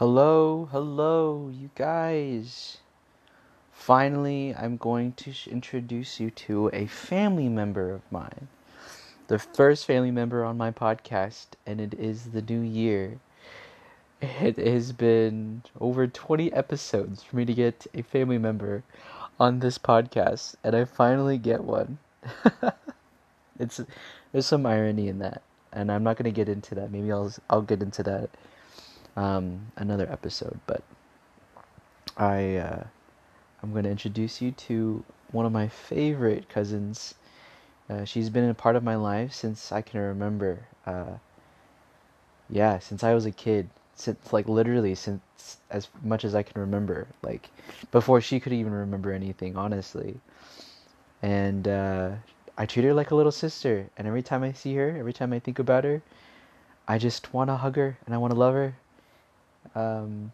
[0.00, 2.78] Hello, hello, you guys.
[3.70, 8.48] Finally, I'm going to introduce you to a family member of mine.
[9.28, 13.20] The first family member on my podcast, and it is the new year.
[14.22, 18.82] It has been over 20 episodes for me to get a family member
[19.38, 21.98] on this podcast, and I finally get one.
[23.58, 23.82] it's
[24.32, 25.42] there's some irony in that,
[25.74, 26.90] and I'm not going to get into that.
[26.90, 28.30] Maybe I'll I'll get into that
[29.16, 30.82] um, another episode, but
[32.16, 32.84] I uh,
[33.62, 37.14] I'm going to introduce you to one of my favorite cousins.
[37.88, 40.60] Uh, she's been a part of my life since I can remember.
[40.86, 41.14] Uh,
[42.48, 43.68] yeah, since I was a kid
[44.00, 47.50] since like literally since as much as I can remember, like
[47.90, 50.20] before she could even remember anything, honestly.
[51.22, 52.12] And uh,
[52.56, 55.32] I treat her like a little sister, and every time I see her, every time
[55.32, 56.02] I think about her,
[56.88, 58.74] I just want to hug her and I want to love her.
[59.74, 60.32] Um,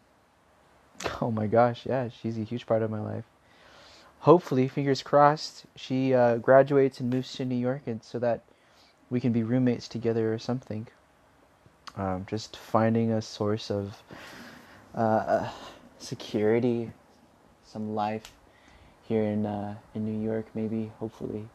[1.20, 3.24] oh my gosh, yeah, she's a huge part of my life.
[4.20, 8.42] Hopefully, fingers crossed, she uh, graduates and moves to New York, and so that
[9.10, 10.88] we can be roommates together or something
[11.96, 14.02] um, just finding a source of
[14.94, 15.48] uh,
[15.98, 16.90] security,
[17.64, 18.32] some life
[19.08, 20.92] here in uh, in New York, maybe.
[20.98, 21.48] Hopefully,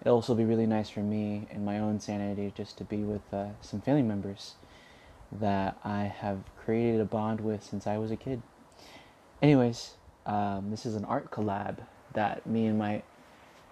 [0.00, 3.22] it'll also be really nice for me and my own sanity just to be with
[3.32, 4.54] uh, some family members
[5.40, 8.42] that I have created a bond with since I was a kid.
[9.42, 9.94] Anyways,
[10.26, 11.78] um, this is an art collab
[12.12, 13.02] that me and my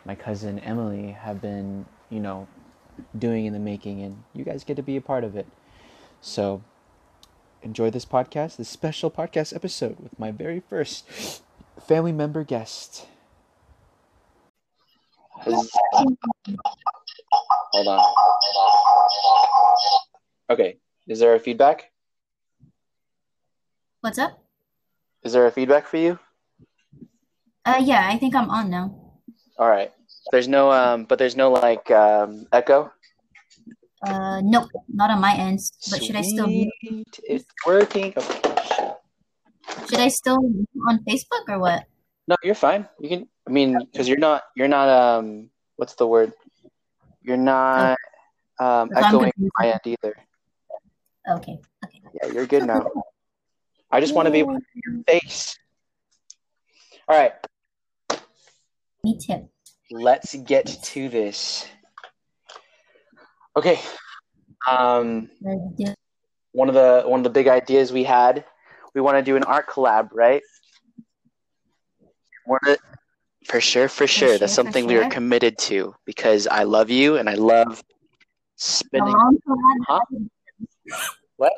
[0.05, 2.49] my cousin Emily have been, you know,
[3.17, 5.47] doing in the making, and you guys get to be a part of it.
[6.21, 6.63] So
[7.63, 11.43] enjoy this podcast, this special podcast episode with my very first
[11.81, 13.07] family member guest.
[17.73, 18.15] Hold on.
[20.51, 20.77] Okay,
[21.13, 21.93] is there a feedback?
[24.01, 24.43] What's up?
[25.23, 26.19] Is there a feedback for you?
[27.65, 29.21] Uh, yeah, I think I'm on now.
[29.59, 29.93] All right.
[30.33, 32.91] There's no um, but there's no like um echo.
[34.07, 35.61] Uh, nope, not on my end.
[35.91, 36.49] But should I still?
[37.23, 38.15] It's working.
[38.17, 38.99] Oh,
[39.89, 40.41] should I still
[40.89, 41.85] on Facebook or what?
[42.27, 42.89] No, you're fine.
[42.99, 43.29] You can.
[43.47, 44.43] I mean, because you're not.
[44.57, 44.89] You're not.
[44.89, 46.33] Um, what's the word?
[47.23, 47.99] You're not
[48.59, 50.17] um, echoing my end either.
[51.29, 51.59] Okay.
[51.85, 52.01] Okay.
[52.15, 52.91] Yeah, you're good now.
[53.91, 55.59] I just want to be to your face.
[57.09, 57.33] All right.
[59.05, 59.49] Me too.
[59.91, 61.67] Let's get to this.
[63.57, 63.79] Okay.
[64.69, 65.29] Um,
[66.53, 68.45] one of the one of the big ideas we had,
[68.95, 70.43] we want to do an art collab, right?
[73.47, 74.35] For sure, for sure.
[74.35, 74.99] For That's something sure.
[75.01, 77.83] we are committed to because I love you and I love
[78.57, 79.15] spinning.
[79.89, 80.01] Huh?
[81.37, 81.53] What?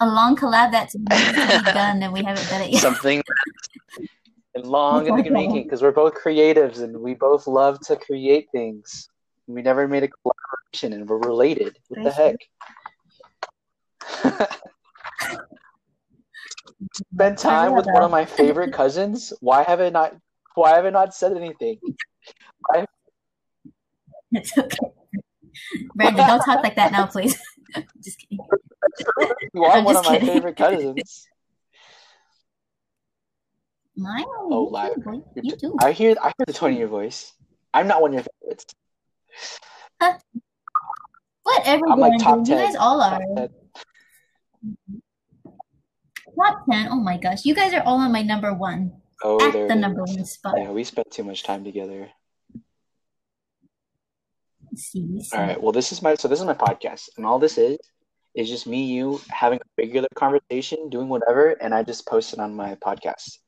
[0.00, 0.94] A long collab that's
[1.74, 2.80] done and we haven't done it yet.
[2.80, 3.22] Something
[4.56, 9.08] long in the making because we're both creatives and we both love to create things.
[9.46, 11.76] We never made a collaboration, and we're related.
[11.88, 12.36] What the heck?
[17.14, 19.32] Spend time with one of my favorite cousins.
[19.40, 20.14] Why have I not?
[20.54, 21.78] Why have I not said anything?
[22.66, 22.84] Why?
[24.32, 24.78] It's okay.
[25.94, 27.40] Brandon, don't talk like that now, please.
[28.02, 28.38] just kidding.
[29.54, 30.26] You are I'm one of kidding.
[30.26, 31.26] my favorite cousins.
[33.96, 34.24] Mine?
[34.26, 34.96] Oh, live.
[35.42, 35.76] You too.
[35.80, 36.16] I hear.
[36.22, 37.32] I hear the tone in your voice.
[37.74, 38.66] I'm not one of your favorites.
[40.00, 40.14] Uh,
[41.42, 41.88] whatever.
[41.88, 42.46] I'm like top 10.
[42.46, 43.18] You guys all are.
[43.18, 43.48] Top 10.
[44.66, 44.98] Mm-hmm.
[46.40, 46.88] top 10.
[46.90, 47.44] Oh my gosh.
[47.44, 48.92] You guys are all on my number one.
[49.22, 50.54] Oh, at the number one spot.
[50.56, 52.10] Yeah, we spent too much time together.
[54.74, 55.36] See, see.
[55.36, 55.62] All right.
[55.62, 57.78] Well, this is my so this is my podcast, and all this is
[58.34, 62.38] is just me, you having a regular conversation, doing whatever, and I just post it
[62.38, 63.38] on my podcast.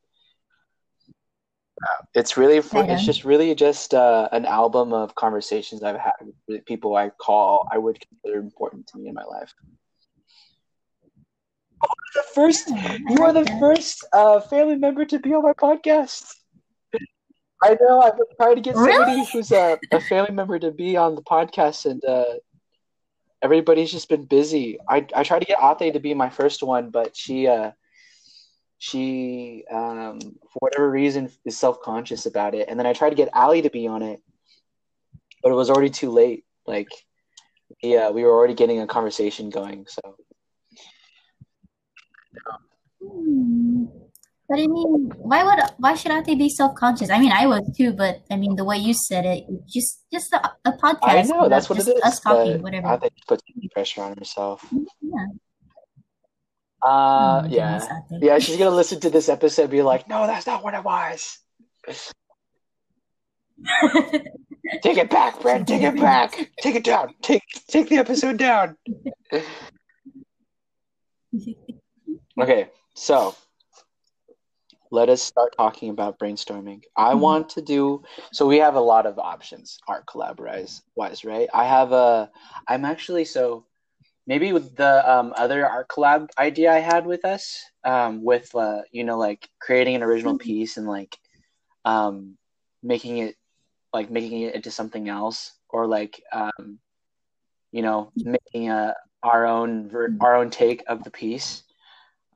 [2.14, 6.12] It's really it's just really just uh, an album of conversations I've had
[6.46, 9.52] with people I call I would consider important to me in my life.
[11.82, 16.24] Oh, the first, you are the first uh, family member to be on my podcast.
[17.62, 20.96] I know I've been trying to get somebody who's a, a, family member to be
[20.96, 22.24] on the podcast, and uh,
[23.40, 24.78] everybody's just been busy.
[24.88, 27.70] I I tried to get Ate to be my first one, but she uh,
[28.84, 33.34] she um, for whatever reason is self-conscious about it and then i tried to get
[33.34, 34.20] ali to be on it
[35.42, 36.88] but it was already too late like
[37.82, 40.16] yeah we were already getting a conversation going so
[43.02, 43.86] hmm.
[44.48, 47.92] But i mean why would why should Ate be self-conscious i mean i was too
[47.92, 51.48] but i mean the way you said it just just a, a podcast i know
[51.48, 53.42] that's what it is us talking whatever i think puts
[53.72, 54.66] pressure on herself
[55.00, 55.26] yeah
[56.84, 57.80] Uh, oh, yeah,
[58.20, 58.38] yeah.
[58.38, 61.38] She's gonna listen to this episode and be like, "No, that's not what it was."
[64.82, 65.66] take it back, Brent.
[65.66, 66.50] Take it back.
[66.60, 67.14] Take it down.
[67.22, 68.76] Take take the episode down.
[72.38, 73.34] okay, so
[74.94, 76.82] let us start talking about brainstorming.
[76.96, 77.20] I mm-hmm.
[77.20, 78.46] want to do so.
[78.46, 81.48] We have a lot of options, art collaborate wise, right?
[81.52, 82.30] I have a.
[82.68, 83.66] I'm actually so
[84.26, 88.82] maybe with the um, other art collab idea I had with us, um, with uh,
[88.92, 90.46] you know, like creating an original mm-hmm.
[90.46, 91.18] piece and like
[91.84, 92.38] um,
[92.80, 93.34] making it
[93.92, 96.78] like making it into something else, or like um,
[97.72, 98.94] you know, making a
[99.24, 101.63] our own ver- our own take of the piece.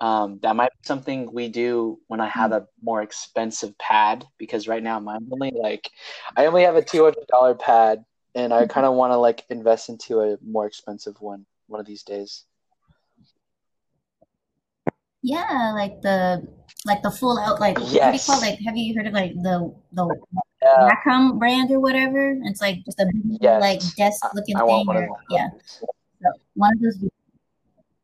[0.00, 4.68] Um, that might be something we do when I have a more expensive pad because
[4.68, 5.90] right now I'm only like
[6.36, 8.04] I only have a two hundred dollar pad
[8.34, 11.86] and I kind of want to like invest into a more expensive one one of
[11.86, 12.44] these days.
[15.22, 16.46] Yeah, like the
[16.86, 17.88] like the full out like yes.
[17.92, 20.08] what do you call like have you heard of like the the
[20.62, 21.30] yeah.
[21.34, 22.38] Brand or whatever?
[22.44, 23.10] It's like just a
[23.40, 23.60] yes.
[23.60, 25.48] like desk looking thing or yeah.
[25.64, 25.86] So
[26.54, 27.07] one of those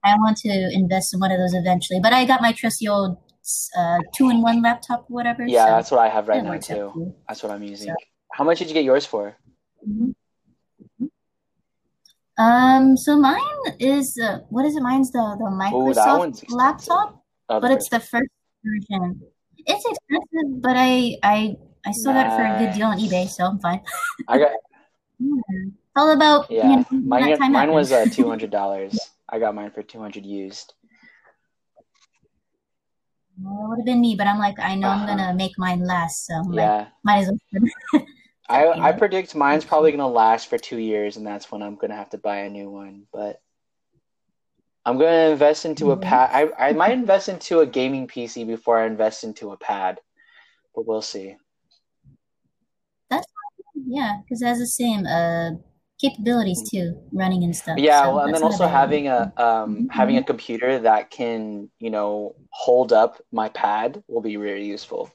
[0.05, 2.01] I want to invest in one of those eventually.
[2.01, 3.19] But I got my trusty old
[3.77, 5.47] uh, two in one laptop or whatever.
[5.47, 7.15] Yeah, so that's what I have right now too.
[7.29, 7.89] That's what I'm using.
[7.89, 7.95] So.
[8.33, 9.37] How much did you get yours for?
[9.89, 10.11] Mm-hmm.
[12.37, 13.39] Um, so mine
[13.79, 14.83] is uh, what is it?
[14.83, 18.31] Mine's the the Microsoft Ooh, laptop, oh, but it's the first
[18.65, 19.21] version.
[19.59, 21.55] It's expensive, but I I
[21.87, 22.25] I still nice.
[22.25, 23.83] got it for a good deal on eBay, so I'm fine.
[24.27, 24.51] I got.
[25.21, 25.71] yeah.
[25.97, 26.71] All about yeah.
[26.71, 28.99] You know, mine mine was uh, two hundred dollars.
[29.35, 30.75] I got mine for two hundred used.
[33.43, 35.07] Well, it would have been me, but I'm like, I know uh-huh.
[35.11, 37.33] I'm gonna make mine last, so I'm yeah, like, might as
[37.93, 38.03] well.
[38.49, 41.97] I I predict mine's probably gonna last for two years, and that's when I'm gonna
[41.97, 43.09] have to buy a new one.
[43.13, 43.41] But
[44.85, 46.31] I'm gonna invest into a pad.
[46.33, 49.99] I I might invest into a gaming PC before I invest into a pad,
[50.77, 51.35] but we'll see.
[53.11, 53.27] That's
[53.75, 55.51] yeah, because it has the same uh
[56.01, 57.79] capabilities too, running and stuff.
[57.79, 59.87] Yeah, so well, and then also having a um mm-hmm.
[59.89, 65.13] having a computer that can you know hold up my pad will be really useful.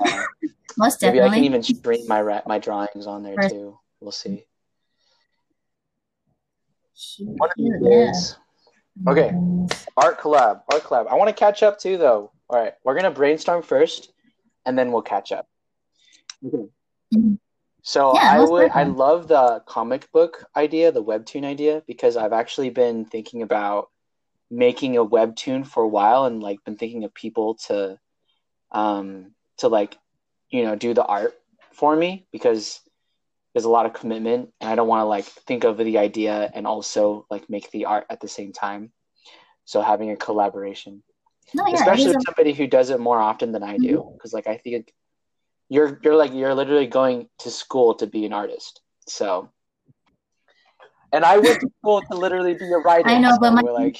[0.76, 1.20] Most definitely.
[1.20, 3.78] Maybe I can even stream my ra- my drawings on there too.
[4.00, 4.44] We'll see.
[7.56, 8.12] yeah.
[9.08, 9.32] Okay,
[9.96, 11.08] art collab, art collab.
[11.08, 12.30] I want to catch up too, though.
[12.48, 14.12] All right, we're gonna brainstorm first,
[14.64, 15.46] and then we'll catch up.
[16.44, 17.34] Mm-hmm.
[17.86, 22.32] So yeah, I would, I love the comic book idea, the webtoon idea, because I've
[22.32, 23.90] actually been thinking about
[24.50, 27.98] making a webtoon for a while, and like been thinking of people to,
[28.72, 29.98] um, to like
[30.48, 31.34] you know do the art
[31.72, 32.80] for me because
[33.52, 36.50] there's a lot of commitment and I don't want to like think of the idea
[36.54, 38.92] and also like make the art at the same time.
[39.66, 41.02] So having a collaboration,
[41.52, 44.36] no, yeah, especially with somebody who does it more often than I do, because mm-hmm.
[44.36, 44.90] like I think
[45.74, 48.80] you're you're like you're literally going to school to be an artist.
[49.08, 49.50] So,
[51.12, 53.08] and I went to school to literally be a writer.
[53.08, 53.98] I know, so but my like.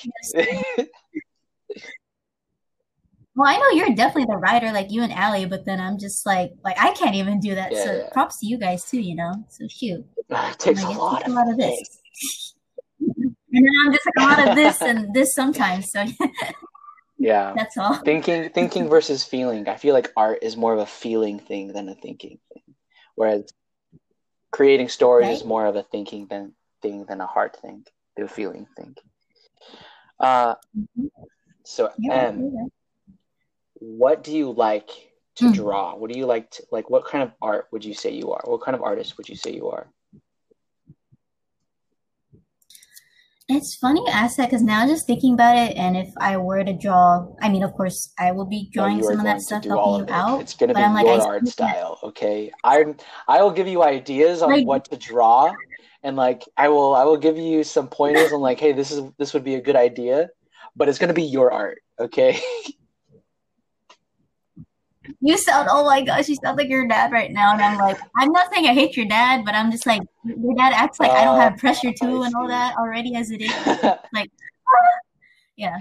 [3.37, 6.25] Well, I know you're definitely the writer, like you and Allie, but then I'm just
[6.25, 7.73] like, like I can't even do that.
[7.73, 8.09] Yeah, so yeah.
[8.13, 9.33] props to you guys too, you know.
[9.49, 10.07] So cute.
[10.31, 12.55] It takes a, lot takes a lot of this.
[13.01, 15.91] and then I'm just like a lot of this and this sometimes.
[15.91, 16.05] So
[17.25, 17.95] yeah, that's all.
[17.95, 19.69] Thinking, thinking versus feeling.
[19.69, 22.75] I feel like art is more of a feeling thing than a thinking thing,
[23.15, 23.53] whereas
[24.51, 25.37] creating stories right?
[25.37, 26.53] is more of a thinking than
[26.83, 27.85] thing than a heart thing,
[28.17, 28.95] the feeling thing.
[30.21, 31.07] Uh, mm-hmm.
[31.65, 32.71] so yeah, M
[33.85, 34.91] what do you like
[35.37, 35.55] to mm.
[35.55, 35.95] draw?
[35.95, 36.89] What do you like to like?
[36.91, 38.43] What kind of art would you say you are?
[38.45, 39.87] What kind of artist would you say you are?
[43.49, 46.65] It's funny you ask that because now just thinking about it, and if I were
[46.65, 50.07] to draw, I mean, of course, I will be drawing some of that stuff, helping
[50.09, 50.41] you out.
[50.41, 52.51] It's gonna be I'm your like, art style, okay?
[52.65, 52.97] I'm
[53.29, 55.53] I will give you ideas on like, what to draw,
[56.03, 59.03] and like I will I will give you some pointers on like, hey, this is
[59.19, 60.31] this would be a good idea,
[60.75, 62.41] but it's gonna be your art, okay?
[65.21, 67.53] You sound, oh my gosh, you sound like your dad right now.
[67.53, 70.55] And I'm like, I'm not saying I hate your dad, but I'm just like, your
[70.55, 73.43] dad acts like uh, I don't have pressure too and all that already as it
[73.43, 73.53] is.
[74.13, 74.31] like,
[75.57, 75.79] yeah.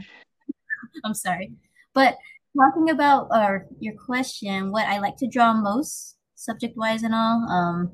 [1.04, 1.54] I'm sorry.
[1.94, 2.18] But
[2.58, 7.50] talking about uh, your question, what I like to draw most, subject wise and all,
[7.50, 7.92] um,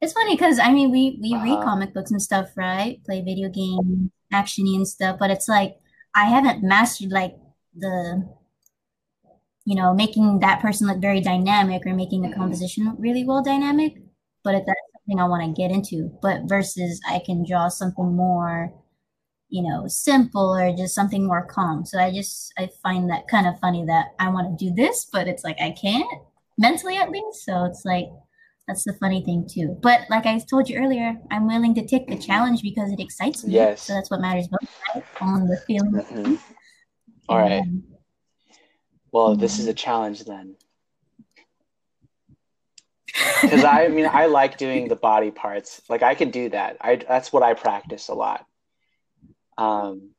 [0.00, 1.44] it's funny because I mean, we, we uh-huh.
[1.44, 3.02] read comic books and stuff, right?
[3.04, 5.76] Play video games, actiony and stuff, but it's like,
[6.14, 7.36] I haven't mastered like
[7.74, 8.26] the
[9.66, 12.40] you know, making that person look very dynamic or making the mm-hmm.
[12.40, 13.96] composition really well dynamic.
[14.42, 18.16] But if that's something I want to get into, but versus I can draw something
[18.16, 18.72] more
[19.48, 21.84] you know, simple or just something more calm.
[21.84, 25.08] So I just I find that kind of funny that I want to do this,
[25.12, 26.06] but it's like I can't
[26.58, 27.44] mentally at least.
[27.44, 28.06] So it's like
[28.66, 29.78] that's the funny thing too.
[29.80, 33.44] But like I told you earlier, I'm willing to take the challenge because it excites
[33.44, 33.54] me.
[33.54, 33.82] Yes.
[33.82, 35.04] So that's what matters most right?
[35.20, 35.92] on the feeling.
[35.92, 36.34] Mm-hmm.
[37.28, 37.60] All right.
[37.60, 37.84] Um,
[39.12, 40.56] Well, this is a challenge then.
[43.40, 45.80] Because I mean, I like doing the body parts.
[45.88, 46.76] Like I can do that.
[46.80, 48.44] I that's what I practice a lot.
[49.56, 50.10] Um,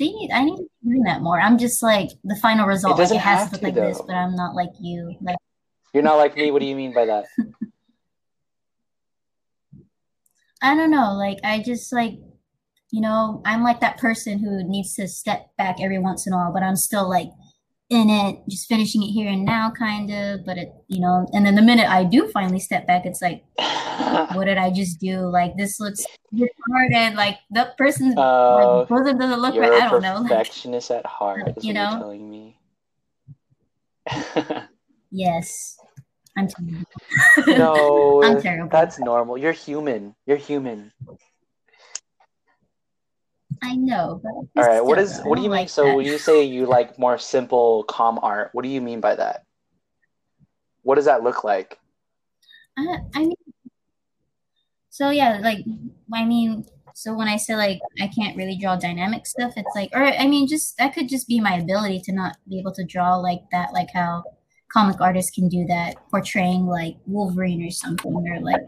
[0.00, 1.38] See, I need to be doing that more.
[1.38, 2.92] I'm just like the final result.
[2.92, 5.14] Like doesn't it has have to look like this, but I'm not like you.
[5.20, 5.36] Like
[5.92, 6.50] you're not like me.
[6.50, 7.26] What do you mean by that?
[10.62, 11.12] I don't know.
[11.14, 12.14] Like I just like,
[12.90, 16.36] you know, I'm like that person who needs to step back every once in a
[16.36, 17.28] while, but I'm still like
[17.90, 20.44] in it, just finishing it here and now, kind of.
[20.46, 23.44] But it, you know, and then the minute I do finally step back, it's like,
[24.34, 25.20] what did I just do?
[25.28, 26.04] Like this looks
[26.34, 27.14] retarded.
[27.16, 29.72] Like the person's Oh, like, bosom doesn't look right.
[29.82, 30.20] I don't know.
[30.22, 31.48] Like, perfectionist at heart.
[31.56, 31.90] Is You what know?
[31.90, 32.56] you're telling me.
[35.10, 35.76] yes,
[36.36, 37.58] I'm terrible.
[37.58, 38.70] no, I'm terrible.
[38.70, 39.36] that's normal.
[39.38, 40.14] You're human.
[40.26, 40.92] You're human.
[43.62, 44.84] I know, but All right.
[44.84, 45.20] What is?
[45.20, 45.58] What do you mean?
[45.58, 45.96] like So that.
[45.96, 49.44] when you say you like more simple, calm art, what do you mean by that?
[50.82, 51.78] What does that look like?
[52.78, 53.34] I, I mean,
[54.88, 55.58] so yeah, like
[56.14, 56.64] I mean,
[56.94, 60.26] so when I say like I can't really draw dynamic stuff, it's like, or I
[60.26, 63.42] mean, just that could just be my ability to not be able to draw like
[63.52, 64.24] that, like how
[64.72, 68.62] comic artists can do that, portraying like Wolverine or something, or like,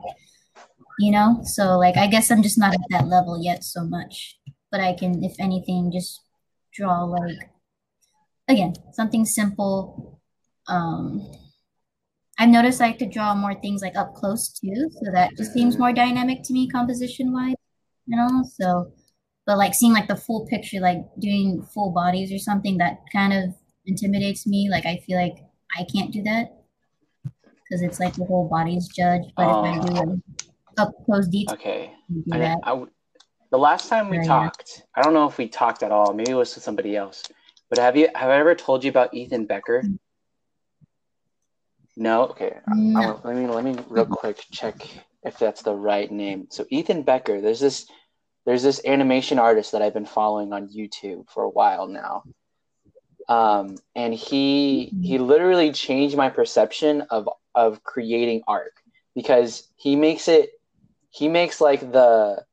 [0.98, 1.40] you know.
[1.44, 4.38] So like, I guess I'm just not at that level yet so much,
[4.72, 6.20] but I can, if anything, just
[6.72, 7.50] draw like
[8.48, 10.20] again something simple.
[10.66, 11.30] Um,
[12.38, 15.78] I've noticed I could draw more things like up close too, so that just seems
[15.78, 17.54] more dynamic to me composition wise,
[18.06, 18.42] you know.
[18.58, 18.92] So,
[19.46, 23.32] but like seeing like the full picture, like doing full bodies or something, that kind
[23.32, 23.54] of
[23.86, 24.68] intimidates me.
[24.70, 25.36] Like I feel like
[25.78, 26.46] I can't do that
[27.44, 29.32] because it's like the whole body's judged.
[29.36, 30.22] But if I do an
[30.78, 31.92] up close detail, Okay.
[32.32, 32.58] I I, that.
[32.64, 32.90] I w-
[33.52, 34.24] the last time we yeah.
[34.24, 36.14] talked, I don't know if we talked at all.
[36.14, 37.22] Maybe it was with somebody else.
[37.68, 39.84] But have you have I ever told you about Ethan Becker?
[41.96, 42.28] No.
[42.28, 42.56] Okay.
[42.66, 43.20] No.
[43.22, 44.76] I- let me let me real quick check
[45.22, 46.48] if that's the right name.
[46.50, 47.86] So Ethan Becker, there's this
[48.46, 52.24] there's this animation artist that I've been following on YouTube for a while now.
[53.28, 58.72] Um, and he he literally changed my perception of of creating art
[59.14, 60.50] because he makes it
[61.10, 62.44] he makes like the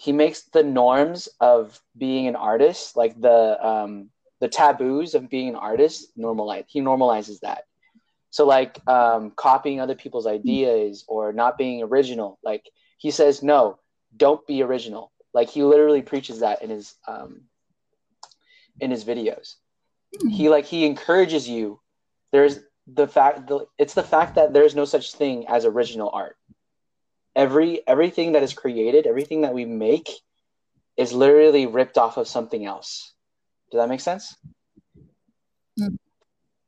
[0.00, 4.08] he makes the norms of being an artist like the um
[4.40, 7.64] the taboos of being an artist normalize he normalizes that.
[8.30, 12.64] So like um copying other people's ideas or not being original like
[12.96, 13.78] he says no
[14.16, 15.12] don't be original.
[15.34, 17.42] Like he literally preaches that in his um
[18.80, 19.56] in his videos.
[20.30, 21.78] He like he encourages you.
[22.32, 26.36] There's the fact the, it's the fact that there's no such thing as original art
[27.36, 30.10] every everything that is created everything that we make
[30.96, 33.14] is literally ripped off of something else
[33.70, 34.36] does that make sense
[35.78, 35.96] mm.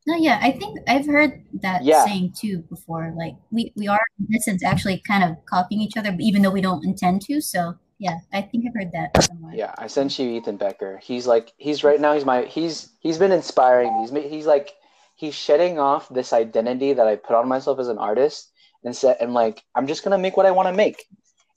[0.05, 2.03] No, yeah, I think I've heard that Yeah.
[2.03, 3.13] saying too before.
[3.15, 6.59] Like we we are in essence actually kind of copying each other, even though we
[6.59, 7.39] don't intend to.
[7.39, 9.53] So yeah, I think I've heard that somewhere.
[9.55, 13.17] yeah i sent you ethan becker he's like he's right now he's my he's he's
[13.17, 14.21] been inspiring me.
[14.21, 14.73] he's he's like
[15.15, 18.51] he's shedding off this identity that i put on myself as an artist
[18.85, 21.05] and said and like i'm just gonna make what i want to make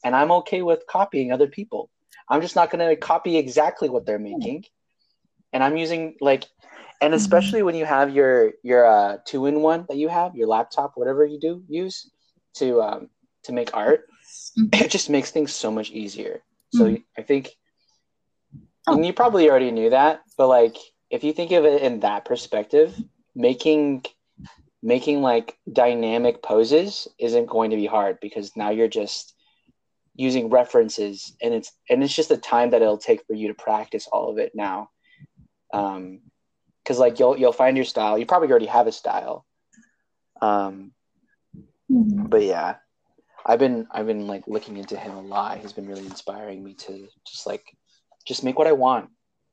[0.04, 1.90] and i'm okay with copying other people
[2.28, 4.64] i'm just not gonna copy exactly what they're making
[5.52, 6.44] and i'm using like
[7.00, 10.48] and especially when you have your your uh two in one that you have your
[10.48, 12.10] laptop whatever you do use
[12.54, 13.08] to um
[13.44, 14.06] to make art
[14.58, 14.82] Mhm.
[14.84, 17.02] it just makes things so much easier so Mhm.
[17.18, 17.50] i think
[18.88, 18.94] Oh.
[18.94, 20.76] and you probably already knew that but like
[21.10, 22.94] if you think of it in that perspective
[23.34, 24.04] making
[24.86, 29.34] making like dynamic poses isn't going to be hard because now you're just
[30.14, 33.54] using references and it's and it's just the time that it'll take for you to
[33.54, 34.88] practice all of it now.
[35.74, 36.20] Um
[36.84, 38.16] because like you'll you'll find your style.
[38.16, 39.44] You probably already have a style.
[40.40, 40.92] Um
[41.90, 42.28] Mhm.
[42.30, 42.76] but yeah
[43.44, 45.58] i've been i've been like looking into him a lot.
[45.58, 47.64] He's been really inspiring me to just like
[48.24, 49.10] just make what i want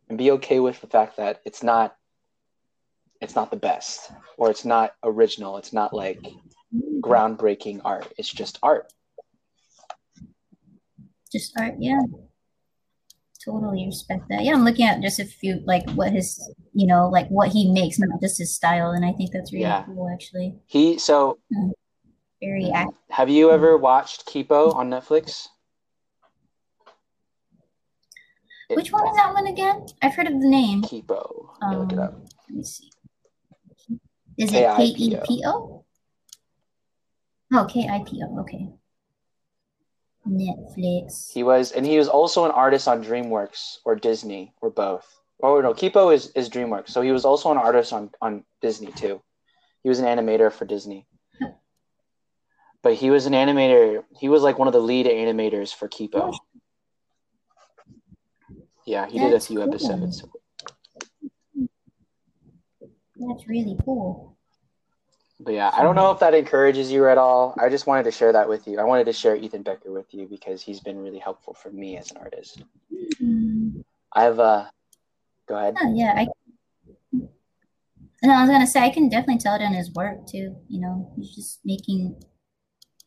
[0.09, 1.95] and be okay with the fact that it's not
[3.23, 6.21] it's not the best or it's not original it's not like
[7.01, 8.91] groundbreaking art it's just art
[11.31, 11.99] Just art, yeah.
[13.43, 14.43] Totally respect that.
[14.43, 16.27] Yeah, I'm looking at just a few like what his
[16.73, 19.63] you know, like what he makes, not just his style, and I think that's really
[19.65, 19.83] Yeah.
[19.85, 20.53] cool actually.
[20.67, 21.39] he so
[22.39, 22.95] Very active.
[23.09, 25.47] have you ever watched kipo on netflix
[28.69, 29.85] Which one is that one again?
[30.03, 30.83] I've heard of the name.
[30.83, 31.49] Kipo.
[31.61, 32.13] Let me look it Um, up.
[32.49, 32.91] Let me see.
[34.37, 35.25] Is it K E K-I-P-O.
[35.25, 35.85] P O?
[37.53, 38.39] Oh, K I P O.
[38.39, 38.69] Okay.
[40.27, 41.31] Netflix.
[41.31, 45.05] He was, and he was also an artist on DreamWorks or Disney or both.
[45.41, 48.91] Oh no, Kipo is, is DreamWorks, so he was also an artist on on Disney
[48.93, 49.21] too.
[49.81, 51.05] He was an animator for Disney,
[52.81, 54.03] but he was an animator.
[54.17, 56.31] He was like one of the lead animators for Kipo.
[56.31, 56.39] Oh,
[58.85, 59.67] yeah, he did a few cool.
[59.67, 60.23] episodes.
[63.27, 64.37] That's really cool.
[65.39, 67.55] But yeah, I don't know if that encourages you at all.
[67.59, 68.79] I just wanted to share that with you.
[68.79, 71.97] I wanted to share Ethan Becker with you because he's been really helpful for me
[71.97, 72.63] as an artist.
[73.21, 73.83] Mm.
[74.13, 74.65] I've uh,
[75.47, 75.75] go ahead.
[75.81, 76.27] Oh, yeah, I.
[78.23, 80.55] No, I was gonna say I can definitely tell it in his work too.
[80.69, 82.15] You know, he's just making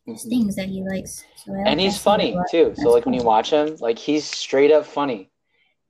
[0.07, 0.29] Mhm.
[0.29, 1.23] things that he likes.
[1.37, 2.65] So and he's funny too.
[2.65, 5.31] That's So like when you watch him, like he's straight up funny.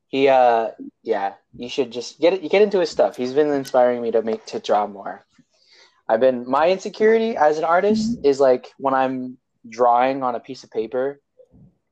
[0.07, 0.69] He uh
[1.03, 3.17] yeah, you should just get it you get into his stuff.
[3.17, 5.25] He's been inspiring me to make to draw more.
[6.09, 9.37] I've been my insecurity as an artist is like when I'm
[9.69, 11.19] drawing on a piece of paper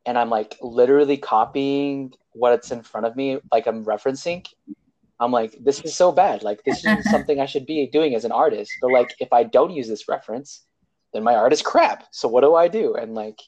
[0.06, 4.46] and I'm like literally copying what's in front of me, like I'm referencing.
[5.20, 6.44] I'm like, this is so bad.
[6.44, 8.72] Like this is something I should be doing as an artist.
[8.82, 10.64] But like if I don't use this reference,
[11.14, 12.06] then my art is crap.
[12.12, 12.96] So what do I do?
[12.96, 13.40] And like,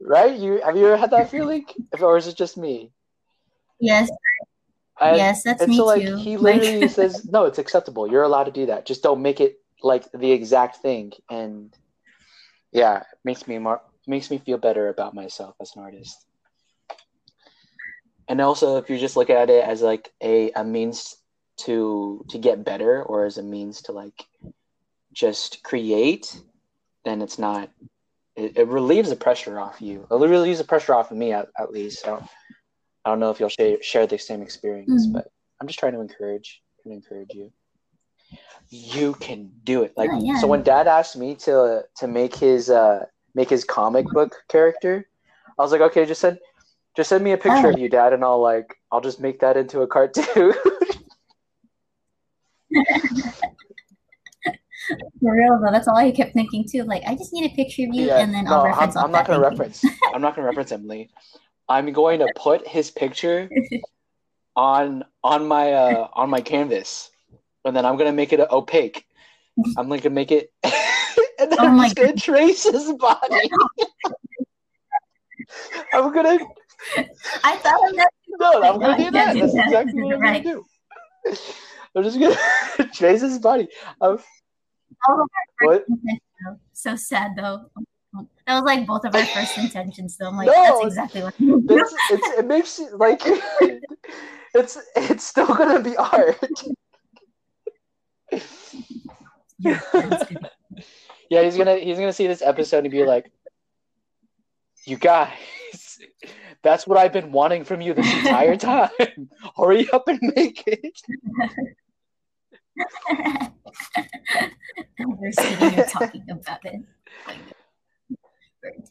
[0.00, 0.36] right?
[0.38, 1.66] You have you ever had that feeling,
[2.00, 2.92] or is it just me?
[3.80, 4.10] Yes,
[5.00, 6.16] And, yes, that's and me so like too.
[6.16, 8.10] he Like- literally says, no, it's acceptable.
[8.10, 8.86] You're allowed to do that.
[8.86, 11.12] Just don't make it like the exact thing.
[11.30, 11.72] And
[12.72, 16.16] yeah, it makes me more makes me feel better about myself as an artist.
[18.28, 21.16] And also, if you just look at it as like a, a means
[21.58, 24.24] to to get better, or as a means to like
[25.12, 26.40] just create,
[27.04, 27.70] then it's not.
[28.36, 30.06] It, it relieves the pressure off you.
[30.10, 32.04] It relieves the pressure off of me, at, at least.
[32.04, 32.22] Don't,
[33.08, 35.14] I don't know if you'll share, share the same experience, Mhm.
[35.14, 37.50] but I'm just trying to encourage, to encourage you.
[38.68, 39.94] You can do it.
[39.96, 40.36] Like Oh, yeah.
[40.42, 45.08] so, when Dad asked me to to make his uh make his comic book character,
[45.58, 46.38] I was like, okay, just send
[46.98, 47.70] just send me a picture Oh.
[47.70, 50.52] of you, Dad, and I'll like I'll just make that into a cartoon.
[55.20, 56.82] For real though, that's all I kept thinking too.
[56.84, 58.96] Like, I just need a picture of you, yeah, and then no, I'll I'm, reference.
[58.96, 59.64] I'm not gonna Thank you.
[59.64, 59.84] reference.
[60.14, 61.10] I'm not gonna reference Emily.
[61.68, 63.50] I'm going to put his picture
[64.56, 67.10] on on my uh on my canvas,
[67.64, 69.06] and then I'm gonna make it opaque.
[69.76, 70.72] I'm like gonna make it, and
[71.38, 73.30] then Oh I'm just gonna trace his body.
[75.92, 76.38] I'm gonna
[77.44, 78.10] I thought that.
[78.28, 79.38] no, I'm gonna do that.
[79.38, 80.64] That's exactly what I'm gonna do.
[81.94, 83.68] I'm just gonna trace his body.
[84.00, 84.18] I'm,
[85.08, 85.26] our
[85.60, 85.60] what?
[85.60, 86.56] first intentions, though.
[86.72, 87.70] So sad though.
[88.48, 90.16] That was like both of our first intentions.
[90.16, 90.54] So I'm like, No.
[90.54, 91.34] that's exactly what.
[91.38, 91.82] I'm gonna.
[91.82, 93.20] It's, it's, it makes you like
[94.54, 96.38] it's it's still gonna be art.
[99.58, 99.80] Yeah.
[101.30, 103.30] Yeah, he's gonna he's gonna see this episode and be like,
[104.86, 105.98] "You guys,
[106.62, 108.88] that's what I've been wanting from you this entire time.
[109.54, 110.98] Hurry up and make it."
[114.98, 116.80] We're sitting here talking about it.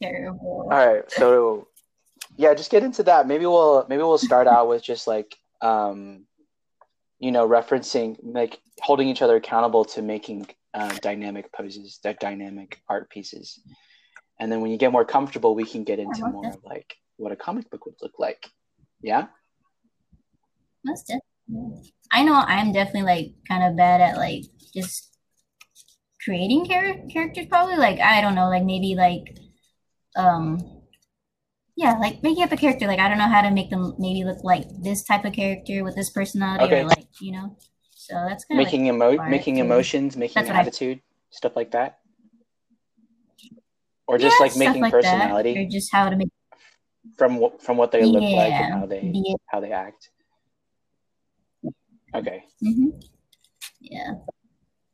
[0.00, 0.68] Terrible.
[0.70, 1.68] All right, so
[2.36, 3.26] yeah, just get into that.
[3.26, 6.24] Maybe we'll maybe we'll start out with just like um,
[7.18, 12.80] you know, referencing like holding each other accountable to making uh, dynamic poses, that dynamic
[12.88, 13.60] art pieces,
[14.38, 16.64] and then when you get more comfortable, we can get into more that.
[16.64, 18.46] like what a comic book would look like.
[19.02, 19.26] Yeah.
[20.84, 21.92] Most definitely.
[22.12, 25.18] I know I'm definitely like kind of bad at like just
[26.24, 27.46] creating char- characters.
[27.46, 29.36] Probably like I don't know, like maybe like
[30.18, 30.58] um
[31.76, 32.86] yeah, like making up a character.
[32.88, 35.84] Like I don't know how to make them maybe look like this type of character
[35.84, 36.80] with this personality Okay.
[36.82, 37.56] or like you know.
[37.94, 39.60] So that's kind of making emo- art making too.
[39.62, 41.00] emotions, making what I- attitude,
[41.30, 42.00] stuff like that,
[44.08, 46.30] or just Yeah, like making like that, personality or just how to make
[47.16, 49.40] from what from what they look like and how they it.
[49.46, 50.10] how they act.
[52.14, 52.88] Okay, hmm
[53.80, 54.14] Yeah.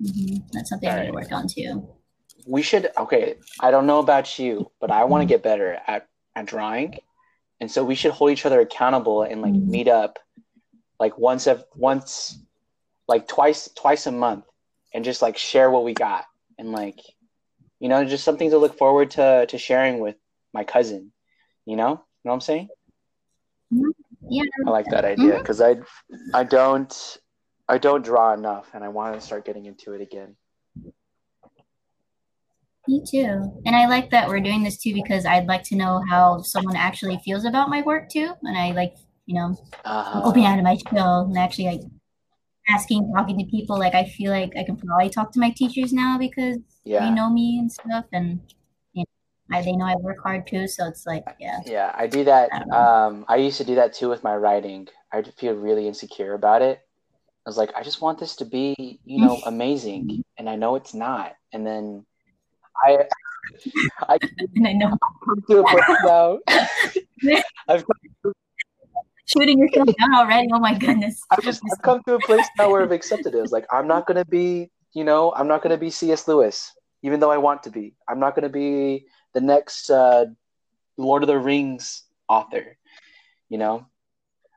[0.03, 1.89] hmm That's something I need to work on too.
[2.46, 2.90] We should.
[2.96, 5.11] Okay, I don't know about you, but I Mm-hmm.
[5.11, 6.98] want to get better at at drawing,
[7.61, 9.66] and so we should hold each other accountable and like Mhm.
[9.68, 10.18] meet up,
[10.98, 12.38] like once of once,
[13.09, 14.44] like twice twice a month,
[14.92, 16.24] and just like share what we got
[16.59, 17.00] and like,
[17.80, 20.16] you know, just something to look forward to to sharing with
[20.52, 21.12] my cousin.
[21.66, 22.68] You know, you know what I'm saying?
[24.28, 24.42] Yeah.
[24.66, 25.76] I like that idea because I
[26.33, 27.18] I don't
[27.68, 30.37] I don't draw enough and I want to start getting into it again.
[32.87, 33.62] Me too.
[33.64, 36.77] And I like that we're doing this too because I'd like to know how someone
[36.77, 38.35] actually feels about my work too.
[38.42, 38.94] And I like
[39.27, 40.20] you know, Uh-huh.
[40.23, 41.81] opening out of my shell and actually like
[42.68, 43.79] asking, talking to people.
[43.79, 47.01] Like I feel like I can probably talk to my teachers now because Yeah.
[47.01, 48.40] they know me and stuff, and
[48.94, 50.68] you know, I, they know I work hard too.
[50.68, 52.53] So it's like, yeah, Yeah, I do that.
[52.53, 52.61] I.
[52.70, 54.88] Um, I used to do that too with my writing.
[55.12, 56.79] I feel really insecure about it.
[57.47, 60.77] I was like, I just want this to be, you know, amazing, and I know
[60.77, 61.35] it's not.
[61.53, 62.07] And then
[62.77, 63.07] I,
[64.09, 64.19] I
[64.65, 66.39] I know come to a place now.
[67.69, 68.33] I've come
[69.27, 70.49] shooting yourself down already.
[70.53, 71.21] Oh my goodness.
[71.31, 73.39] I've just I've come to a place now where I've accepted it.
[73.39, 76.29] It's like I'm not gonna be, you know, I'm not gonna be C.S.
[76.29, 77.95] Lewis, even though I want to be.
[78.09, 80.27] I'm not gonna be the next uh,
[80.97, 82.77] Lord of the Rings author.
[83.49, 83.87] You know,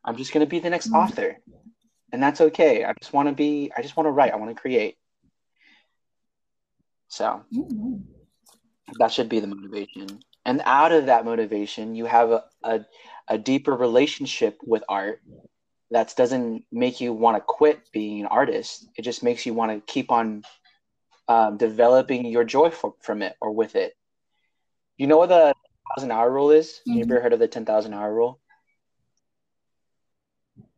[0.04, 0.96] I'm just gonna be the next Mhm.
[1.04, 1.38] author,
[2.12, 2.84] and that's okay.
[2.84, 3.72] I just want to be.
[3.76, 4.34] I just want to write.
[4.34, 4.98] I want to create.
[7.10, 8.04] So Mhm.
[8.98, 10.24] that should be the motivation.
[10.46, 12.80] And out of that motivation, you have a, a,
[13.28, 15.22] a deeper relationship with art
[15.92, 18.88] that doesn't make you want to quit being an artist.
[18.98, 20.44] It just makes you want to keep on
[21.28, 23.94] um, developing your joy for, from it or with it.
[24.98, 25.54] You know what the
[25.96, 26.82] thousand hour rule is?
[26.94, 27.10] You Mhm.
[27.10, 28.40] ever heard of the 10,000 hour rule?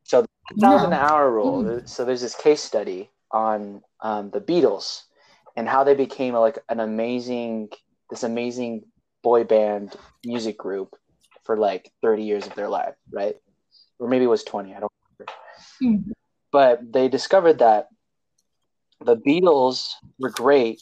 [0.04, 0.94] So, the 10,000 No.
[0.94, 1.82] hour rule.
[1.86, 5.04] So, there's this case study on um, the Beatles
[5.56, 7.70] and how they became like an amazing,
[8.10, 8.84] this amazing
[9.24, 10.96] boy band music group
[11.44, 13.36] for like 30 years of their life, right?
[14.00, 15.34] Or maybe it was 20, I don't remember.
[15.82, 16.14] Mhm.
[16.52, 17.88] But they discovered that
[19.02, 20.82] the Beatles were great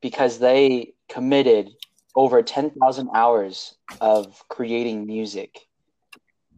[0.00, 1.70] because they committed
[2.16, 5.60] over 10,000 hours of creating music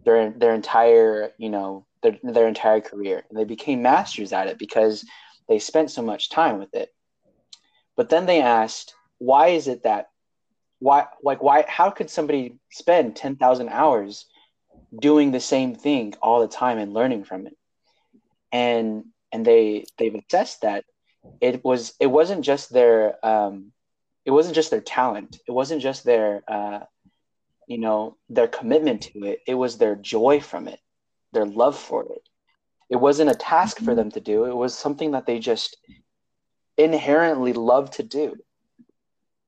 [0.04, 3.24] their their entire, you know, their, their entire career.
[3.28, 5.04] And they became masters at it because
[5.48, 6.88] they spent so much time with it.
[7.96, 10.09] But then they asked, why is it that
[10.78, 14.26] why like why how could somebody spend 10,000 hours
[15.00, 17.56] doing the same thing all the time and learning from it?
[18.52, 20.85] And and they they've assessed that
[21.40, 23.72] it was it wasn't just their um
[24.24, 25.38] it wasn't just their talent.
[25.48, 26.80] It wasn't just their uh
[27.66, 29.40] you know their commitment to it.
[29.46, 30.80] It was their joy from it,
[31.32, 32.22] their love for it.
[32.88, 34.44] It wasn't a task for them to do.
[34.44, 35.76] It was something that they just
[36.76, 38.36] inherently love to do.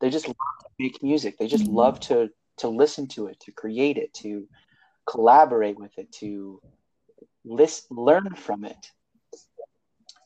[0.00, 1.38] They just love to make music.
[1.38, 1.68] They just Mhm.
[1.68, 4.48] love to to listen to it, to create it, to
[5.06, 6.60] collaborate with it, to
[7.44, 8.92] list, learn from it.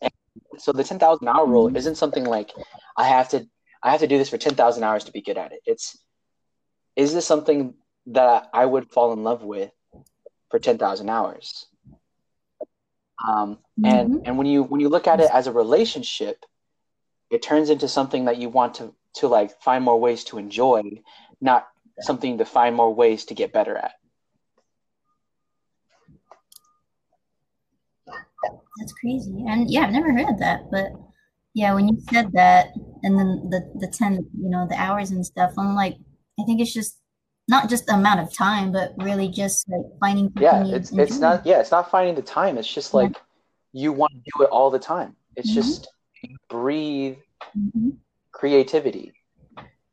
[0.01, 0.11] And
[0.59, 1.75] so the ten thousand hour rule Mhm.
[1.75, 2.53] isn't something like
[2.97, 3.47] I have to
[3.83, 5.61] I have to do this for ten thousand hours to be good at it.
[5.67, 5.97] It's
[6.97, 7.75] is this something
[8.07, 9.71] that I would fall in love with
[10.51, 11.67] for ten thousand hours?
[13.27, 14.23] Um, and Mhm.
[14.25, 16.45] and when you when you look at it as a relationship,
[17.33, 20.83] it turns into something that you want to to like find more ways to enjoy,
[21.41, 21.67] not
[22.01, 23.93] something to find more ways to get better at.
[28.79, 29.45] That's crazy.
[29.49, 30.89] And yeah, I've never heard that, but
[31.55, 32.69] yeah, when you said that
[33.03, 35.97] and then the the 10, you know, the hours and stuff, I'm like,
[36.39, 36.99] I think it's just
[37.49, 41.47] not just the amount of time, but really just like finding Yeah, it's it's not
[41.47, 42.59] yeah, it's not finding the time.
[42.59, 43.01] It's just Yeah.
[43.01, 43.17] like
[43.73, 45.17] you want to do it all the time.
[45.37, 45.55] It's Mhm.
[45.55, 45.89] just you
[46.49, 47.19] breathe
[47.57, 47.99] Mhm.
[48.33, 49.13] creativity.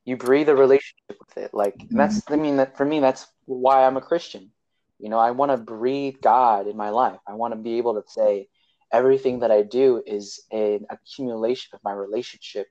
[0.06, 1.54] You breathe a relationship with it.
[1.54, 4.52] Like and that's I mean that for me that's why I'm a Christian.
[5.00, 7.20] You know, I want to breathe God in my life.
[7.28, 8.48] I want to be able to say
[8.92, 12.68] everything that I do is an accumulation of my relationship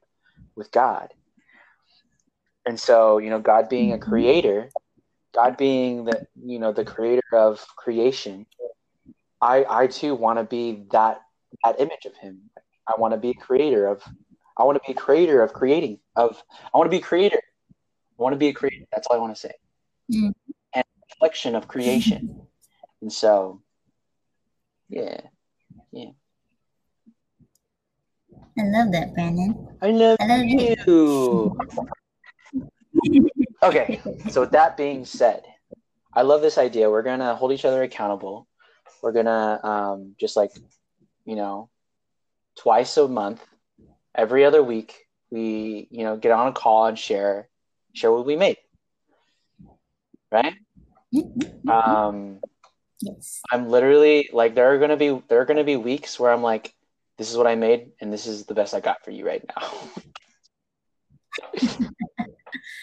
[0.56, 1.08] with God.
[2.66, 3.98] And so, you know, God being a Mhm.
[3.98, 4.70] creator,
[5.34, 8.46] God being the you know the creator of creation,
[9.40, 11.20] I I too want to be that
[11.64, 12.50] that image of him.
[12.88, 14.02] I want to be a creator of
[14.56, 16.42] I want to be a creator of creating of
[16.74, 17.40] I want to be a creator.
[18.18, 18.84] I want to be a creator.
[18.92, 19.52] That's all I want to say.
[20.12, 20.32] Mm.
[20.74, 22.46] And reflection of creation.
[23.02, 23.62] And so
[24.88, 25.20] yeah.
[25.92, 26.10] Yeah.
[28.58, 29.68] I love that, Brandon.
[29.82, 30.76] I love I love you.
[30.86, 31.58] you.
[33.62, 34.00] Okay.
[34.30, 35.42] So with that being said,
[36.12, 36.90] I love this idea.
[36.90, 38.48] We're gonna hold each other accountable.
[39.02, 40.50] We're gonna um, just like,
[41.24, 41.70] you know,
[42.58, 43.44] twice a month,
[44.14, 47.48] every other week, we you know get on a call and share
[47.94, 48.58] share what we made.
[50.30, 50.54] Right?
[51.68, 52.40] Um,
[53.00, 53.40] Yes.
[53.52, 56.74] I'm literally like there are gonna be there are gonna be weeks where I'm like,
[57.16, 59.44] this is what I made and this is the best I got for you right
[59.48, 59.72] now.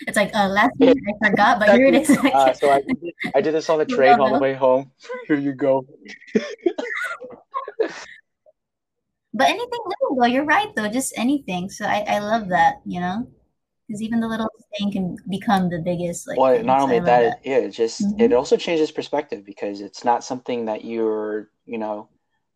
[0.07, 2.09] It's like uh, last week I forgot, but here it is.
[2.09, 4.91] Uh, so I did, I did this on the train on the way home.
[5.27, 5.85] Here you go.
[9.35, 11.69] But anything little though, you're right though, just anything.
[11.69, 13.27] So I, I love that, you know?
[13.87, 16.27] because even the little thing can become the biggest.
[16.27, 17.41] Like, well, not only that, that.
[17.45, 18.19] yeah, it just Mhm.
[18.19, 22.09] it also changes perspective because it's not something that you're, you know,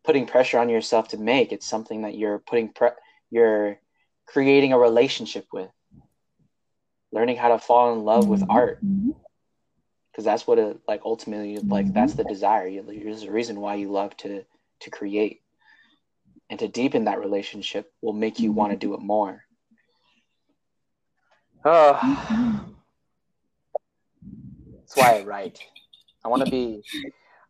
[0.03, 1.51] putting pressure on yourself to make.
[1.51, 2.97] It's something that you're putting pre-
[3.29, 3.79] you're
[4.25, 5.69] creating a relationship with.
[7.11, 8.47] Learning how to fall in love with Mhm.
[8.49, 9.15] art Mhm.
[10.11, 12.17] because that's what it like ultimately like that's Mhm.
[12.17, 12.67] the desire.
[12.67, 14.45] You, there's a reason why you love to
[14.79, 15.41] to create.
[16.49, 19.43] And to deepen that relationship will make you want to do it more.
[21.63, 22.75] Oh, Mhm.
[24.79, 25.59] that's why I write.
[26.25, 26.83] I want to be,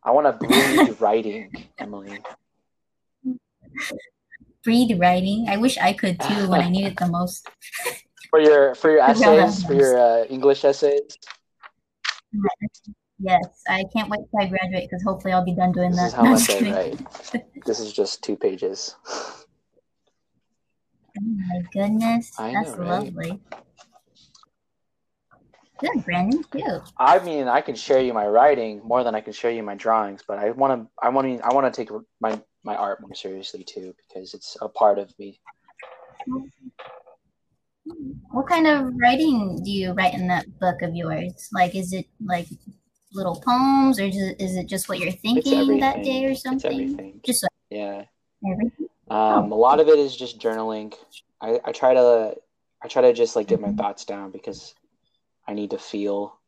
[0.04, 2.18] I want to breathe writing, Emily.
[4.62, 5.46] Breathe writing.
[5.48, 7.48] I wish I could too when I need it the most.
[8.28, 11.16] For your for your essays, for your uh, English essays.
[13.22, 16.06] Yes, I can't wait till I graduate because hopefully I'll be done doing This that.
[16.08, 17.64] is how No, much I write.
[17.66, 18.96] This is just two pages.
[21.18, 22.88] Oh my goodness, I that's know, right?
[23.12, 23.40] lovely.
[25.80, 26.44] Good, Brandon.
[26.44, 26.64] Cute.
[26.98, 29.74] I mean, I can share you my writing more than I can show you my
[29.74, 33.00] drawings, but I want to, I want to, I want to take my my art
[33.00, 35.40] more seriously too because it's a part of me.
[38.30, 41.48] What kind of writing do you write in that book of yours?
[41.52, 42.46] Like, is it like
[43.12, 47.20] little poems, or just, is it just what you're thinking that day, or something?
[47.24, 48.04] Just like Yeah.
[48.50, 48.88] everything.
[49.10, 50.94] Um, a lot of it is just journaling.
[51.40, 52.36] I, I try to
[52.82, 54.74] I try to just like get my thoughts down because
[55.46, 56.38] I need to feel,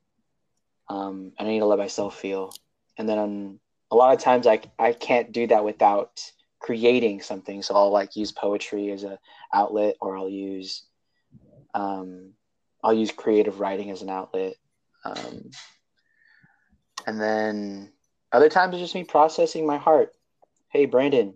[0.88, 2.54] um, and I need to let myself feel.
[2.98, 6.20] And then um, a lot of times I I can't do that without
[6.60, 7.62] creating something.
[7.62, 9.18] So I'll like use poetry as a
[9.52, 10.84] outlet, or I'll use
[11.74, 12.34] um,
[12.84, 14.54] I'll use creative writing as an outlet.
[15.04, 15.50] Um,
[17.06, 17.92] and then
[18.32, 20.12] other times it's just me processing my heart.
[20.70, 21.34] Hey, Brandon,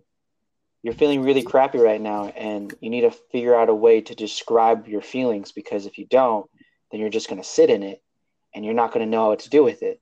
[0.83, 4.15] you're feeling really crappy right now, and you need to figure out a way to
[4.15, 6.49] describe your feelings because if you don't,
[6.91, 8.01] then you're just going to sit in it
[8.55, 10.01] and you're not going to know what to do with it.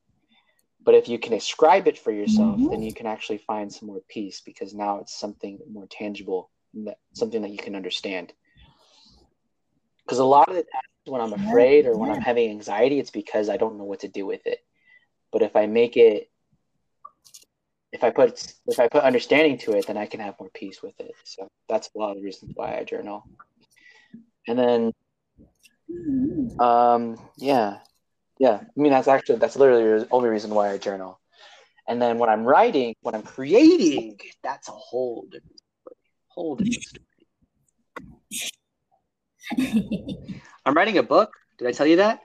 [0.83, 2.69] But if you can describe it for yourself, Mhm.
[2.69, 6.51] then you can actually find some more peace because now it's something more tangible,
[7.13, 8.33] something that you can understand.
[10.05, 12.11] Because a lot of the times when I'm afraid or when.
[12.11, 14.64] I'm having anxiety, it's because I don't know what to do with it.
[15.35, 16.29] But if I make it,
[17.91, 20.81] if I put if I put understanding to it, then I can have more peace
[20.81, 21.11] with it.
[21.25, 23.27] So that's a lot of the reasons why I journal.
[24.47, 24.93] And then,
[26.57, 27.79] um, yeah,
[28.39, 28.61] yeah.
[28.63, 31.19] I mean, that's actually that's literally the only reason why I journal.
[31.85, 35.97] And then when I'm writing, when I'm creating, that's a whole different story.
[36.29, 36.81] Whole different
[39.59, 40.41] story.
[40.65, 41.33] I'm writing a book.
[41.57, 42.21] Did I tell you that?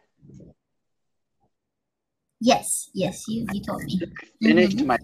[2.41, 4.01] Yes, yes, you you told me.
[4.43, 4.87] Finished Mhm.
[4.87, 4.99] my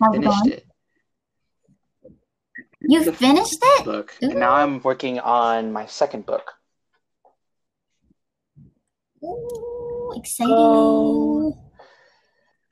[0.00, 0.66] How's it finished it.
[2.80, 3.84] You finished it?
[3.84, 6.54] book, and now I'm working on my second book.
[9.24, 11.54] Ooh, exciting!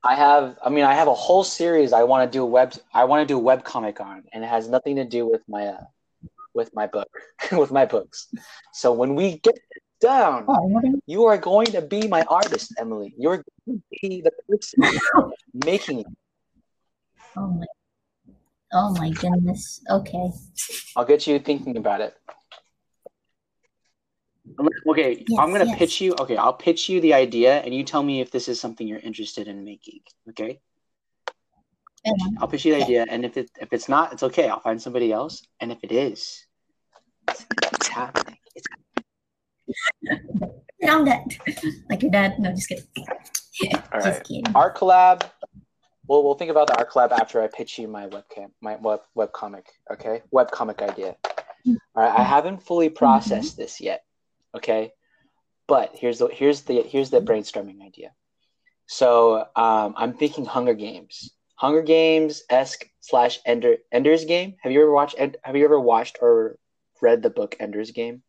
[0.03, 2.75] I have, I mean, I have a whole series I want to do a web,
[2.93, 5.69] I want to do web comic on, and it has nothing to do with my,
[5.69, 5.85] uh,
[6.53, 7.09] with my book,
[7.53, 8.29] with my books.
[8.75, 9.59] So when we get
[10.05, 13.15] down, Oh, you are going to be my artist, Emily.
[13.17, 14.83] You're going to be the person
[15.65, 16.07] making it.
[17.37, 17.67] Oh my.
[18.73, 19.81] Oh my goodness.
[19.91, 20.29] Okay.
[20.97, 22.15] I'll get you thinking about it.
[24.87, 25.79] Okay, Yes, I'm gonna yes.
[25.79, 26.15] pitch you.
[26.21, 28.99] Okay, I'll pitch you the idea, and you tell me if this is something you're
[29.11, 30.01] interested in making.
[30.29, 30.61] Okay,
[32.07, 32.85] Um, I'll pitch you the Okay.
[32.85, 34.49] idea, and if it if it's not, it's okay.
[34.49, 36.47] I'll find somebody else, and if it's,
[37.27, 38.37] it's happening.
[40.89, 41.39] I'm dead.
[41.89, 42.39] Like your dad.
[42.39, 42.85] No, just kidding.
[42.93, 44.25] All just right.
[44.25, 44.45] kidding.
[44.55, 45.23] art collab.
[46.07, 49.01] Well, we'll think about the art collab after I pitch you my webcam, my web
[49.15, 49.67] web comic.
[49.91, 51.17] Okay, web comic idea.
[51.67, 52.23] All right, I mm-hmm.
[52.23, 52.97] haven't fully mm-hmm.
[52.97, 54.05] processed this yet.
[54.55, 54.93] Okay,
[55.67, 57.29] but here's the here's the here's the mm-hmm.
[57.29, 58.13] brainstorming idea.
[58.87, 64.57] So um, I'm thinking Hunger Games, Hunger Games esque slash Ender Ender's Game.
[64.63, 65.17] Have you ever watched?
[65.19, 66.59] Have you ever watched or
[67.01, 68.23] read the book Ender's Game?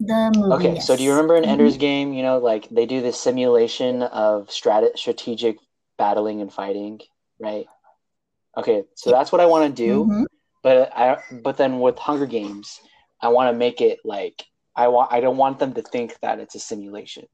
[0.00, 0.54] The movie.
[0.54, 1.48] Okay, so do you remember in Mhm.
[1.48, 5.58] Ender's Game, you know, like they do this simulation of strat- strategic
[5.98, 7.00] battling and fighting,
[7.38, 7.66] right?
[8.56, 10.24] Okay, so that's what I want to do, Mhm.
[10.62, 12.80] but I but then with Hunger Games,
[13.20, 16.40] I want to make it like I want I don't want them to think that
[16.40, 17.26] it's a simulation.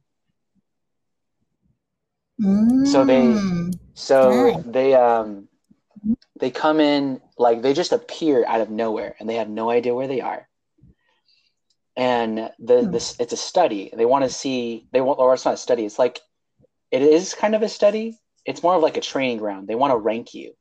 [2.85, 3.79] So they Mm.
[3.95, 4.65] so Nice.
[4.67, 5.49] they um
[6.41, 9.95] they come in like they just appear out of nowhere and they have no idea
[9.95, 10.46] where they are.
[11.97, 12.91] And the Hmm.
[12.91, 13.91] this it's a study.
[13.97, 15.85] They want to see they want or it's not a study.
[15.87, 16.21] It's like
[16.91, 18.19] it is kind of a study.
[18.45, 19.67] It's more of like a training ground.
[19.67, 20.53] They want to rank you.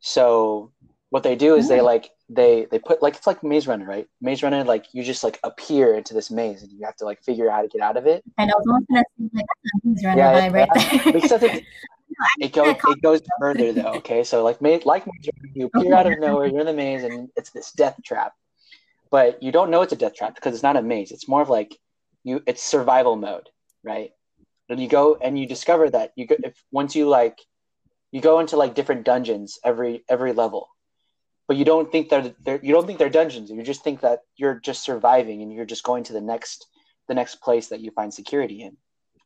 [0.00, 0.72] So
[1.10, 4.06] what they do is they like they they put like it's like Maze Runner, right?
[4.20, 7.22] Maze Runner, like you just like appear into this maze and you have to like
[7.22, 8.24] figure out how to get out of it.
[8.38, 11.12] I know someone's gonna say like Maze Runner Yeah, right there.
[11.12, 11.64] Because it,
[12.40, 13.94] it goes it goes further though.
[13.98, 16.72] Okay, so like maze like Maze Runner, you appear out of nowhere, you're in the
[16.72, 18.32] maze, and it's this death trap.
[19.10, 21.12] But you don't know it's a death trap because it's not a maze.
[21.12, 21.76] It's more of like
[22.24, 23.48] you it's survival mode,
[23.84, 24.10] right?
[24.68, 27.38] And you go and you discover that you go if once you like
[28.12, 30.68] you go into like different dungeons every every level
[31.48, 34.20] but you don't think they're, they're you don't think they're dungeons you just think that
[34.36, 36.66] you're just surviving and you're just going to the next
[37.08, 38.76] the next place that you find security in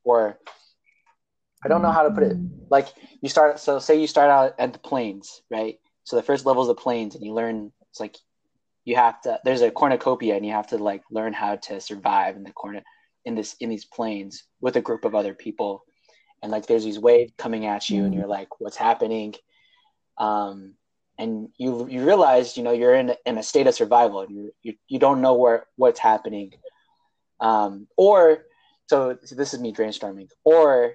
[0.05, 0.39] or
[1.65, 2.37] i don't know how to put it
[2.71, 2.89] like
[3.21, 6.63] you start so say you start out at the plains right so the first level
[6.63, 8.17] is the plains and you learn it's like
[8.85, 12.37] you have to there's a cornucopia and you have to like learn how to survive
[12.37, 12.83] in the corner
[13.25, 15.85] in this in these plains with a group of other people.
[16.43, 19.35] And like there's these waves coming at you and you're like what's happening?
[20.19, 20.75] Um
[21.19, 24.53] and you you realize you know you're in in a state of survival and you
[24.63, 26.53] you, you don't know where what's happening.
[27.41, 28.45] Um or
[28.87, 30.29] so, so this is me brainstorming.
[30.45, 30.95] Or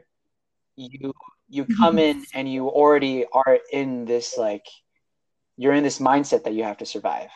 [0.76, 1.14] you
[1.48, 4.66] you come in and you already are in this like
[5.58, 7.30] you're in this mindset that you have to survive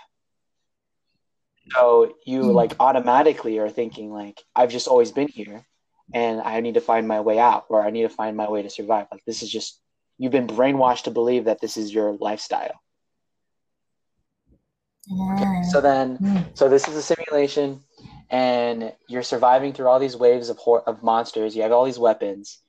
[1.76, 2.54] so you Mm.
[2.54, 5.66] like automatically are thinking like i've just always been here
[6.14, 8.62] and i need to find my way out or i need to find my way
[8.62, 9.80] to survive like this is just
[10.18, 12.80] you've been brainwashed to believe that this is your lifestyle
[15.08, 15.62] Yeah.
[15.62, 16.46] so then Mm.
[16.54, 17.80] so this is a simulation
[18.30, 22.00] and you're surviving through all these waves of hor- of monsters you have all these
[22.00, 22.60] weapons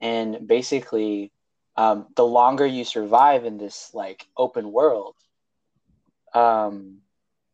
[0.00, 1.32] and basically
[1.76, 5.14] um, the longer you survive in this like open world
[6.34, 6.98] um,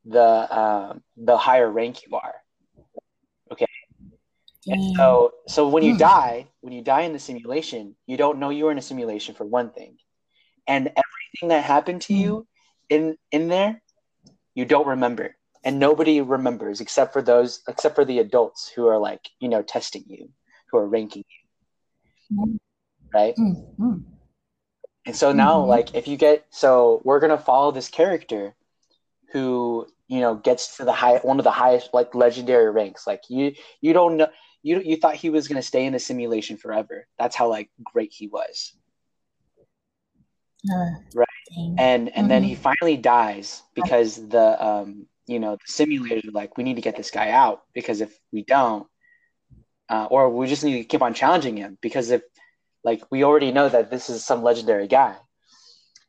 [0.05, 2.35] the um, the higher rank you are
[4.69, 5.97] And so so when you Hmm.
[5.97, 9.35] die when you die in the simulation you don't know you were in a simulation
[9.35, 9.99] for one thing
[10.67, 12.15] and everything that happened to Hmm.
[12.15, 12.47] you
[12.89, 13.83] in in there
[14.55, 18.99] you don't remember and nobody remembers except for those except for the adults who are
[18.99, 20.31] like you know testing you
[20.71, 21.37] who are ranking you
[22.31, 22.57] Hmm.
[23.15, 24.03] right Mm, mm.
[25.07, 28.55] and so now like if you get so we're gonna follow this character
[29.33, 33.23] who you know gets to the high one of the highest like legendary ranks like
[33.29, 34.29] you you don't know
[34.63, 38.13] you you thought he was gonna stay in the simulation forever that's how like great
[38.13, 38.75] he was
[40.71, 41.27] Uh, Right.
[41.49, 41.77] dang.
[41.79, 42.49] and and then Mhm.
[42.49, 46.97] he finally dies because the um you know the simulator like we need to get
[46.97, 48.87] this guy out because if we don't
[49.89, 52.23] uh, or we just need to keep on challenging him because if
[52.85, 55.17] like we already know that this is some legendary guy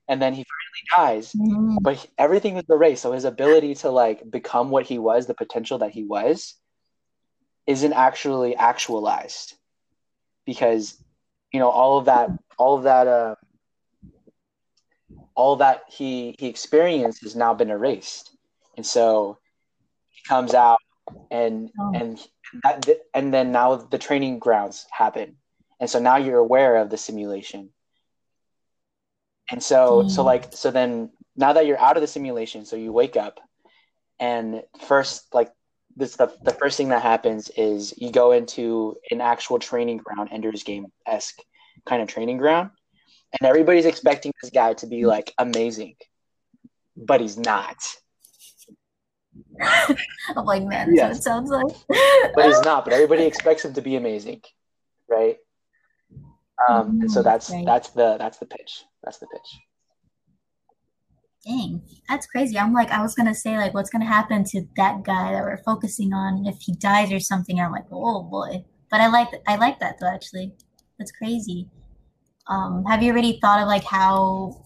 [0.08, 1.34] and then he finally dies.
[1.34, 5.34] Mm, but everything was erased so his ability to like become what he was the
[5.34, 6.56] potential that he was
[7.68, 9.56] isn't actually actualized.
[10.46, 10.98] Because
[11.52, 13.36] you know all of that all of that uh
[15.36, 18.36] all that he he experienced has now been erased.
[18.76, 19.38] And so
[20.10, 20.80] he comes out
[21.32, 21.92] and Oh.
[21.96, 22.20] and
[22.64, 25.38] that and then now the training grounds happen.
[25.80, 27.70] And so now you're aware of the simulation
[29.52, 30.26] and so so Mm.
[30.26, 33.40] like so then now that you're out of the simulation so you wake up
[34.20, 35.52] and first like
[35.96, 40.30] this the, the first thing that happens is you go into an actual training ground
[40.32, 41.40] ender's game esque
[41.86, 42.70] kind of training ground
[43.40, 45.96] and everybody's expecting this guy to be like amazing
[46.96, 47.78] but he's not
[50.36, 51.10] I'm like, man, that's Yes.
[51.10, 51.76] what it sounds like.
[52.36, 54.42] but he's not but everybody expects him to be amazing
[55.10, 55.38] right
[56.70, 57.66] um and so Mhm, that's right.
[57.66, 59.60] that's the that's the pitch that's the pitch
[61.46, 62.58] Dang, that's crazy.
[62.58, 65.62] I'm like, I was gonna say, like, what's gonna happen to that guy that we're
[65.64, 67.60] focusing on if he dies or something?
[67.60, 68.64] I'm like, oh boy.
[68.90, 70.08] But I like, I like that though.
[70.08, 70.54] Actually,
[70.98, 71.70] that's crazy.
[72.48, 74.64] Um, have you already thought of like how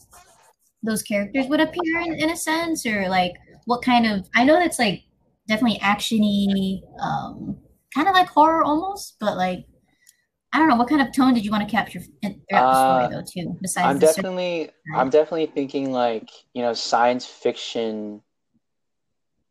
[0.83, 3.33] those characters would appear in, in a sense, or like
[3.65, 4.27] what kind of?
[4.35, 5.03] I know that's like
[5.47, 7.57] definitely actiony, um,
[7.95, 9.65] kind of like horror almost, but like.
[10.53, 13.09] I don't know what kind of tone did you want to capture throughout Uh, the
[13.09, 13.57] story, though, too.
[13.61, 18.21] Besides, i'm definitely i'm definitely thinking like you know science fiction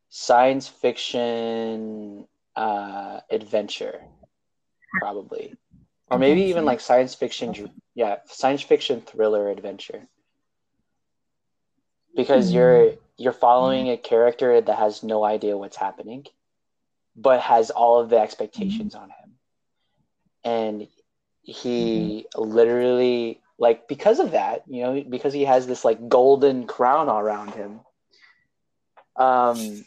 [0.09, 4.01] science fiction uh adventure
[4.99, 5.55] probably.
[6.11, 10.09] Or maybe even like science fiction yeah science fiction thriller adventure.
[12.17, 12.55] Because Hmm.
[12.55, 16.27] you're you're following a character that has no idea what's happening
[17.17, 19.26] but has all of the expectations on him
[20.47, 20.89] and
[21.43, 27.09] he literally like because of that you know because he has this like golden crown
[27.09, 27.81] all around him
[29.17, 29.85] um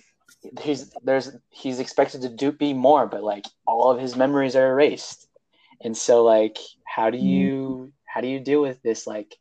[0.62, 4.72] he's there's he's expected to do be more but like all of his memories are
[4.72, 5.28] erased.
[5.82, 9.38] And so like how do you how do you deal with this like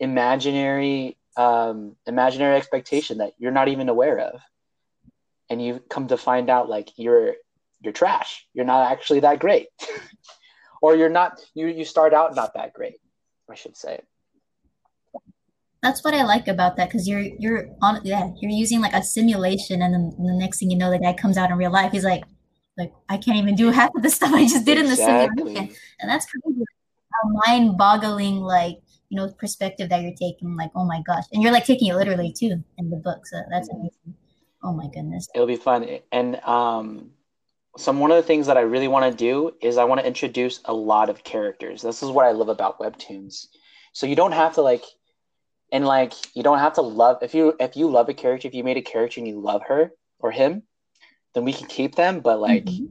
[0.00, 4.40] imaginary um, imaginary expectation that you're not even aware of,
[5.50, 7.34] and you come to find out like you're
[7.84, 8.46] you're trash.
[8.54, 9.68] You're not actually that great,
[10.82, 11.40] or you're not.
[11.54, 12.96] You you start out not that great.
[13.50, 14.00] I should say.
[15.82, 19.02] That's what I like about that because you're you're on yeah you're using like a
[19.02, 21.92] simulation, and then the next thing you know, the guy comes out in real life.
[21.92, 22.24] He's like,
[22.78, 24.80] like I can't even do half of the stuff I just did exactly.
[24.80, 26.62] in the simulation, and that's crazy.
[26.62, 28.78] A mind-boggling like
[29.10, 30.56] you know perspective that you're taking.
[30.56, 33.26] Like oh my gosh, and you're like taking it literally too in the book.
[33.26, 34.16] So that's amazing.
[34.62, 35.28] Oh my goodness.
[35.34, 37.10] It'll be fun, and um,
[37.76, 40.06] some one of the things that I really want to do is I want to
[40.06, 41.82] introduce a lot of characters.
[41.82, 43.46] This is what I love about webtoons.
[43.92, 44.84] So you don't have to like
[45.72, 48.54] and like you don't have to love if you if you love a character, if
[48.54, 50.62] you made a character and you love her or him,
[51.34, 52.20] then we can keep them.
[52.20, 52.86] But like mm-hmm.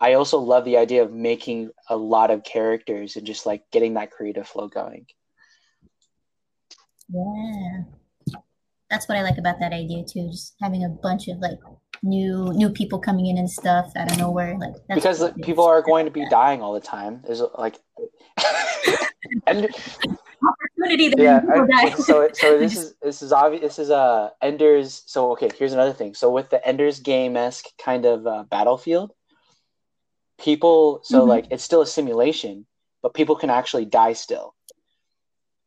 [0.00, 3.94] I also love the idea of making a lot of characters and just like getting
[3.94, 5.06] that creative flow going.
[7.08, 7.82] Yeah.
[8.90, 10.30] That's what I like about that idea too.
[10.30, 11.58] Just having a bunch of like
[12.02, 16.04] new new people coming in and stuff out of nowhere like because people are going
[16.04, 17.20] to be dying all the time.
[17.24, 17.78] There's like
[19.46, 19.68] and
[20.46, 21.40] opportunity yeah
[21.74, 25.72] I, so so this is this is obvious this is uh enders so okay here's
[25.72, 26.14] another thing.
[26.14, 29.12] So with the enders game-esque kind of uh, battlefield
[30.40, 31.28] people so mm-hmm.
[31.28, 32.64] like it's still a simulation
[33.02, 34.54] but people can actually die still.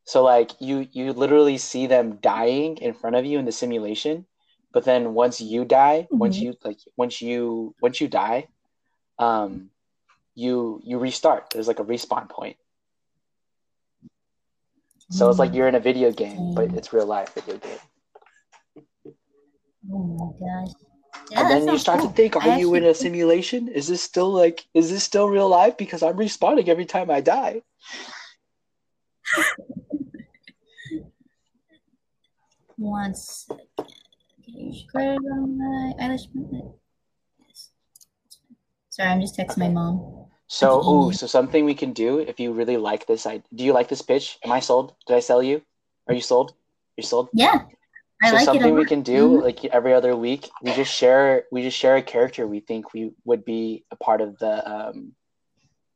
[0.06, 4.26] So like you you literally see them dying in front of you in the simulation
[4.72, 6.18] but then once you die mm-hmm.
[6.18, 8.48] once you like once you once you die
[9.20, 9.70] um
[10.36, 12.58] you you restart there's like a respawn point
[15.10, 17.80] so it's like you're in a video game but it's real life video game
[19.92, 20.74] oh my gosh
[21.30, 22.10] yeah, and then you start cool.
[22.10, 23.68] to think, are I you in a simulation?
[23.68, 25.78] Is this still like, is this still real life?
[25.78, 27.62] Because I'm respawning every time I die.
[34.54, 36.28] Once credit on my eyelash
[38.90, 40.26] Sorry, I'm just texting my mom.
[40.48, 43.26] So, ooh, so something we can do if you really like this.
[43.26, 44.38] I do you like this pitch?
[44.44, 44.96] Am I sold?
[45.08, 45.62] Did I sell you?
[46.08, 46.54] Are you sold?
[46.98, 47.30] You're sold?
[47.34, 47.60] Yeah.
[48.22, 49.44] I so like something we can do mm-hmm.
[49.46, 53.14] like every other week, we just share we just share a character we think we
[53.24, 55.14] would be a part of the um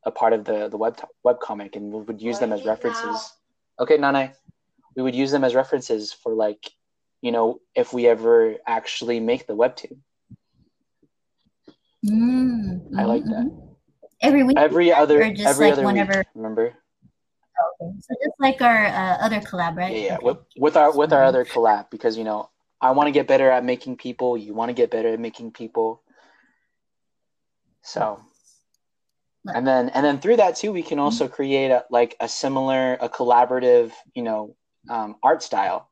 [0.04, 3.32] a part of the the web web comic and we would use them as references.
[3.78, 4.32] Okay, Nana.
[4.96, 6.70] We would use them as references for like
[7.20, 9.98] you know, if we ever actually make the webtoon.
[12.04, 12.98] Mm-hmm.
[12.98, 13.50] I like that.
[14.22, 16.18] Every week, every other, every like other whenever.
[16.18, 16.66] Week, remember?
[17.80, 17.92] Okay.
[18.00, 19.92] So just like our uh, other collab, right?
[19.92, 20.14] Yeah, yeah.
[20.16, 20.24] Okay.
[20.24, 22.50] With, with our with our other collab, because you know,
[22.80, 24.36] I want to get better at making people.
[24.36, 26.02] You want to get better at making people.
[27.82, 28.20] So,
[29.54, 32.94] and then and then through that too, we can also create a, like a similar,
[32.94, 34.56] a collaborative, you know,
[34.88, 35.88] um, art style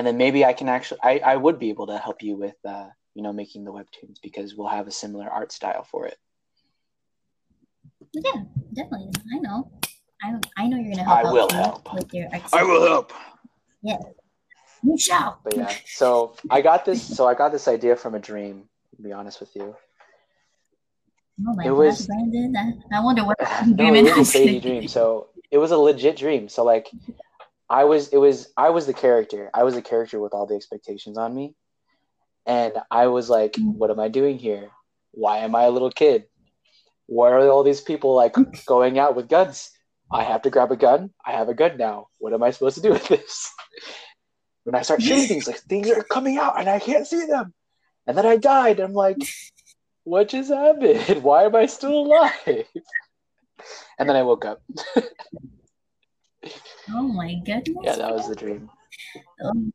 [0.00, 2.56] and then maybe I can actually I, I would be able to help you with
[2.66, 6.16] uh, you know making the webtoons because we'll have a similar art style for it.
[8.14, 9.10] Yeah, definitely.
[9.36, 9.70] I know.
[10.22, 11.26] I I know you're gonna help.
[11.26, 12.28] I will help with your.
[12.32, 13.12] Art I will help.
[13.82, 13.98] Yeah,
[14.82, 15.38] you shall.
[15.44, 17.02] But yeah, so I got this.
[17.02, 18.70] So I got this idea from a dream.
[18.96, 19.76] To be honest with you.
[21.46, 22.56] Oh my it was, Brandon.
[22.56, 23.36] I, I wonder what
[23.66, 24.88] no, it was a crazy dream.
[24.88, 26.48] So it was a legit dream.
[26.48, 26.88] So like
[27.70, 29.48] I was it was I was the character.
[29.54, 31.54] I was the character with all the expectations on me.
[32.44, 33.74] And I was like, mm.
[33.74, 34.70] what am I doing here?
[35.12, 36.24] Why am I a little kid?
[37.06, 38.34] Why are all these people like
[38.66, 39.70] going out with guns?
[40.12, 41.10] I have to grab a gun.
[41.24, 42.08] I have a gun now.
[42.18, 43.52] What am I supposed to do with this?
[44.64, 47.54] when I start shooting things, like things are coming out and I can't see them.
[48.06, 48.80] And then I died.
[48.80, 49.18] I'm like,
[50.04, 51.22] what just happened?
[51.22, 52.64] Why am I still alive?
[53.98, 54.62] And then I woke up.
[56.92, 57.76] Oh my goodness.
[57.82, 58.70] Yeah, that was the dream.
[59.42, 59.72] Oh,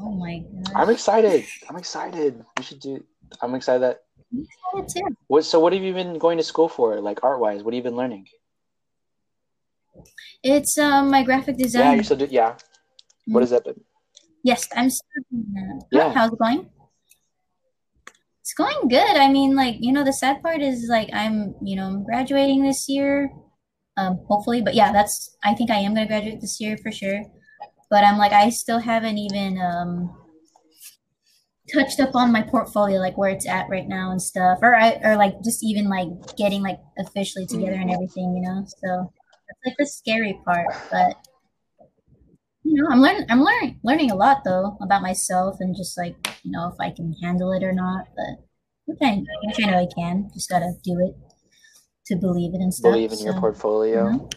[0.00, 0.72] oh my god.
[0.74, 1.44] I'm excited.
[1.68, 2.44] I'm excited.
[2.58, 3.04] We should do
[3.40, 4.02] I'm excited that
[4.32, 5.16] excited too.
[5.26, 7.62] What so what have you been going to school for, like art wise?
[7.62, 8.26] What have you been learning?
[10.42, 11.82] It's um my graphic design.
[11.82, 12.56] Yeah, you still do yeah.
[13.26, 13.80] What has that been?
[14.42, 15.22] Yes, I'm still
[15.90, 16.12] yeah.
[16.12, 16.70] how's it going?
[18.42, 19.16] It's going good.
[19.16, 22.62] I mean, like, you know, the sad part is like I'm, you know, I'm graduating
[22.62, 23.30] this year
[23.96, 24.60] um, hopefully.
[24.60, 27.22] But yeah, that's I think I am gonna graduate this year for sure.
[27.90, 30.16] But I'm like I still haven't even um,
[31.72, 34.98] touched up on my portfolio, like where it's at right now and stuff, or I
[35.02, 38.64] or like just even like getting like officially together and everything, you know.
[38.66, 39.12] So
[39.48, 41.16] that's like the scary part, but
[42.64, 43.26] you know, I'm learning.
[43.28, 46.90] I'm learning learning a lot though about myself and just like you know if I
[46.90, 48.06] can handle it or not.
[48.16, 48.44] But
[48.86, 50.30] which I, which I know I can.
[50.34, 51.33] Just gotta do it
[52.06, 52.92] to believe it and stuff.
[52.92, 54.28] Believe in so, your portfolio.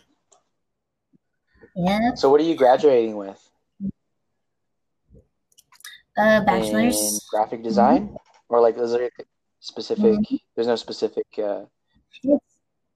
[1.76, 2.14] Yeah.
[2.16, 3.40] So what are you graduating with?
[6.18, 8.16] Uh, bachelor's in graphic design,
[8.50, 9.10] or like is there
[9.60, 10.04] specific?
[10.04, 10.36] Mm-hmm.
[10.56, 11.28] There's no specific.
[11.38, 11.66] Uh,
[12.24, 12.42] It's,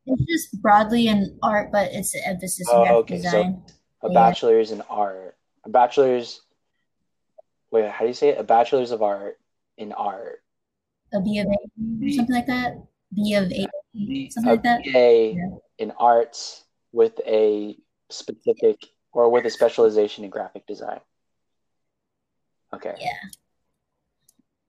[0.07, 3.63] it's just broadly in art, but it's an emphasis in Oh, graphic okay, so- design.
[4.01, 4.13] a Yeah.
[4.13, 6.41] bachelor's in art, a bachelor's.
[7.69, 8.39] Wait, how do you say it?
[8.39, 9.37] A bachelor's of art
[9.77, 10.41] in art.
[11.13, 12.81] a B of A, or something like that.
[13.13, 13.67] B of A,
[14.29, 14.83] something a like.
[14.83, 15.57] BA Yeah.
[15.79, 17.77] in arts with a
[18.09, 18.77] specific
[19.13, 20.99] or with a specialization in graphic design.
[22.73, 22.95] Okay.
[22.99, 23.09] Yeah.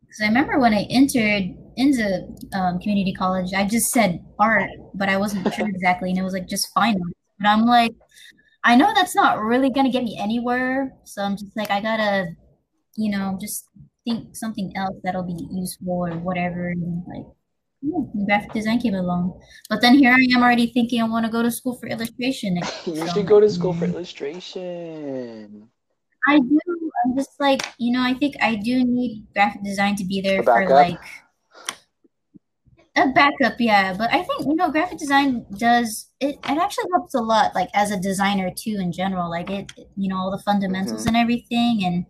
[0.01, 5.09] Because I remember when I entered into um, community college, I just said art, but
[5.09, 6.95] I wasn't sure exactly, and it was like just fine.
[6.97, 7.13] art.
[7.39, 7.95] But I'm like,
[8.65, 12.27] I know that's not really gonna get me anywhere, so I'm just like, I gotta,
[12.97, 13.69] you know, just
[14.05, 16.69] think something else that'll be useful or whatever.
[16.69, 17.27] And like,
[17.83, 21.33] yeah, graphic design came along, but then here I am already thinking I want to
[21.33, 22.59] go to school for illustration.
[22.87, 25.69] You so should go to school for illustration.
[26.29, 26.59] I do.
[27.05, 30.43] I'm just like, you know, I think I do need graphic design to be there
[30.43, 30.99] for like
[32.97, 33.95] a backup, yeah.
[33.97, 37.69] But I think, you know, graphic design does it it actually helps a lot, like
[37.75, 39.31] as a designer too in general.
[39.31, 41.09] Like it you know, all the fundamentals Mhm.
[41.09, 42.07] and everything and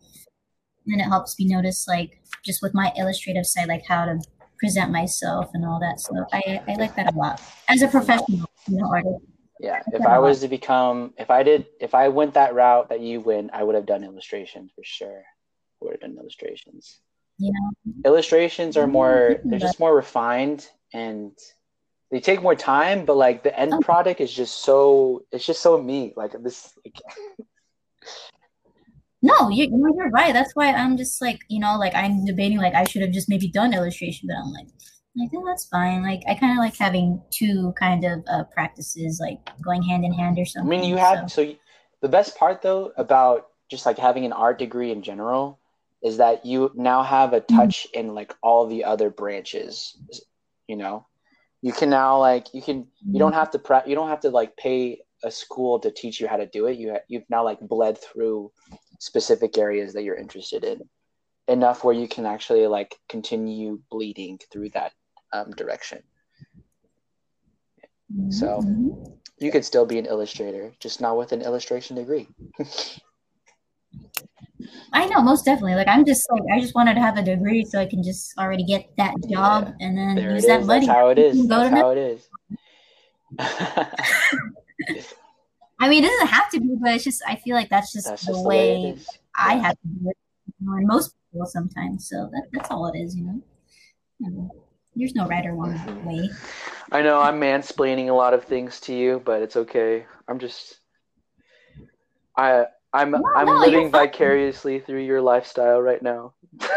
[0.86, 4.18] then it helps me notice like just with my illustrative side, like how to
[4.62, 6.28] present myself and all that stuff.
[6.32, 7.42] I I like that a lot.
[7.68, 9.24] As a professional, you know, artist.
[9.58, 9.80] Yeah.
[9.92, 13.20] If I was to become, if I did, if I went that route that you
[13.20, 15.22] went, I would have done illustrations for sure.
[15.22, 17.00] I would have done illustrations.
[17.38, 17.50] Yeah.
[18.04, 21.32] Illustrations are more, they're just more refined and
[22.10, 23.80] they take more time, but like the end Oh.
[23.80, 26.12] product is just so, it's just so me.
[26.16, 26.98] Like this, like,
[29.22, 30.32] No, you, no, you're right.
[30.32, 33.28] That's why I'm just like, you know, like I'm debating, like I should have just
[33.28, 34.66] maybe done illustration, but I'm like,
[35.16, 36.02] like oh, that's fine.
[36.02, 40.12] Like I kind of like having two kind of uh, practices, like going hand in
[40.12, 40.72] hand or something.
[40.72, 41.56] I mean, you have so you,
[42.00, 45.60] the best part though about just like having an art degree in general
[46.02, 49.96] is that you now have a touch in like all the other branches.
[50.66, 51.06] You know,
[51.60, 54.30] you can now like you can you don't have to prep you don't have to
[54.30, 56.78] like pay a school to teach you how to do it.
[56.78, 58.50] You ha- you've now like bled through
[59.02, 60.80] specific areas that you're interested in
[61.48, 64.92] enough where you can actually like continue bleeding through that
[65.32, 66.00] um, direction.
[68.14, 68.62] Mhm, so-.
[69.38, 72.28] You could still be an illustrator, just not with an illustration degree.
[74.92, 75.74] I know, most definitely.
[75.74, 78.38] Like I'm just like I just wanted to have a degree so I can just
[78.38, 80.66] already get that job and then There use that is.
[80.68, 80.86] money.
[80.86, 81.48] That's how it is.
[81.48, 82.28] That's how it is.
[85.82, 88.06] I mean, it doesn't have to be, but it's just I feel like that's just
[88.06, 89.18] That's the just the way way it is.
[89.36, 89.62] I Yeah.
[89.62, 90.16] have to do it,
[90.60, 92.08] and most people sometimes.
[92.08, 94.50] So that, that's all it is, you know.
[94.94, 96.04] There's no right or wrong Mhm.
[96.06, 96.30] way.
[96.92, 100.06] I know I'm mansplaining a lot of things to you, but it's okay.
[100.28, 100.78] I'm just
[102.36, 106.34] I I'm No, I'm no, living vicariously through your lifestyle right now.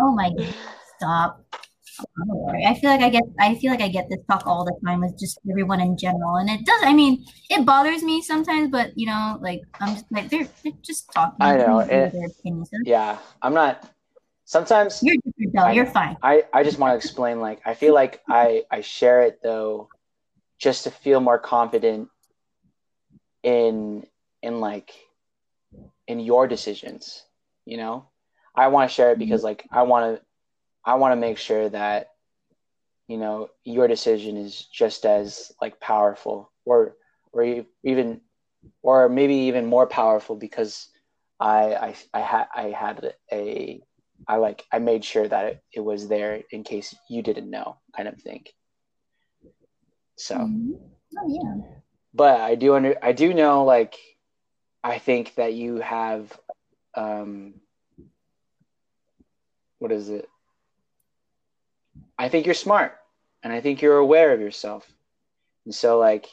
[0.00, 0.54] Oh my god,
[0.96, 1.44] stop.
[1.98, 5.00] I feel like I get I feel like I get this talk all the time
[5.00, 6.36] with just everyone in general.
[6.36, 10.06] And it does I mean, it bothers me sometimes, but you know, like I'm just
[10.10, 11.36] like they're, they're just talking.
[11.40, 12.70] I know, and- their opinions.
[12.84, 13.90] yeah, I'm not
[14.44, 16.16] sometimes You're different though, I you're fine.
[16.22, 19.88] I, I just want to explain like I feel like I, I share it though
[20.58, 22.08] just to feel more confident
[23.42, 24.06] in
[24.42, 24.92] in like
[26.06, 27.24] in your decisions
[27.66, 28.08] you know
[28.54, 29.20] I want to share it mm-hmm.
[29.20, 30.24] because like I want to
[30.88, 32.08] I want to make sure that
[33.08, 36.96] you know your decision is just as like powerful or
[37.32, 38.20] or even
[38.82, 40.88] or maybe even more powerful because
[41.40, 43.82] I I I had I had a
[44.26, 47.76] I like I made sure that it, it was there in case you didn't know,
[47.96, 48.44] kind of thing.
[50.16, 50.80] So, Mhm.
[51.18, 51.54] Oh yeah.
[52.14, 53.96] but I do under I do know like
[54.82, 56.38] I think that you have
[56.94, 57.60] um
[59.78, 60.28] what is it?
[62.18, 62.96] I think you're smart
[63.42, 64.90] and I think you're aware of yourself.
[65.64, 66.26] And so like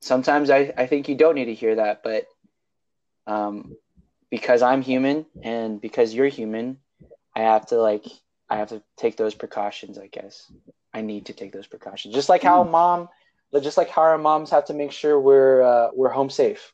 [0.00, 2.26] sometimes I, I think you don't need to hear that, but
[3.26, 3.76] um
[4.30, 6.78] because I'm human and because you're human,
[7.34, 8.04] I have to like
[8.48, 10.50] I have to take those precautions, I guess.
[10.94, 12.14] I need to take those precautions.
[12.14, 13.08] Just like how mom
[13.62, 16.72] just like how our moms have to make sure we're uh, we're home safe.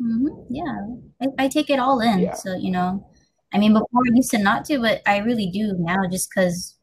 [0.00, 0.78] hmm Yeah,
[1.20, 2.20] I, I take it all in.
[2.20, 2.34] Yeah.
[2.34, 3.06] So, you know,
[3.54, 6.76] I mean, before I used to not to, but I really do now just because,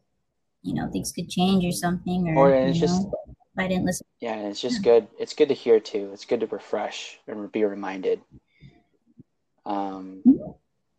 [0.64, 3.08] you know, things could change or something, or, Or it's you just
[3.58, 4.08] I didn't listen.
[4.22, 5.08] yeah, and it's just good.
[5.20, 6.12] It's good to hear too.
[6.14, 8.22] It's good to refresh and be reminded.
[9.66, 10.24] Um,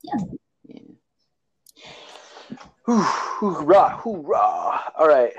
[0.03, 0.15] Yeah.
[0.65, 0.79] yeah.
[2.85, 4.93] Hoo- Hoorah, hoorah.
[4.99, 5.33] All right.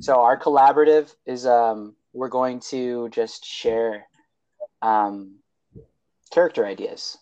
[0.00, 4.06] So our collaborative is um we're going to just share
[4.82, 5.36] um
[6.30, 7.16] character ideas.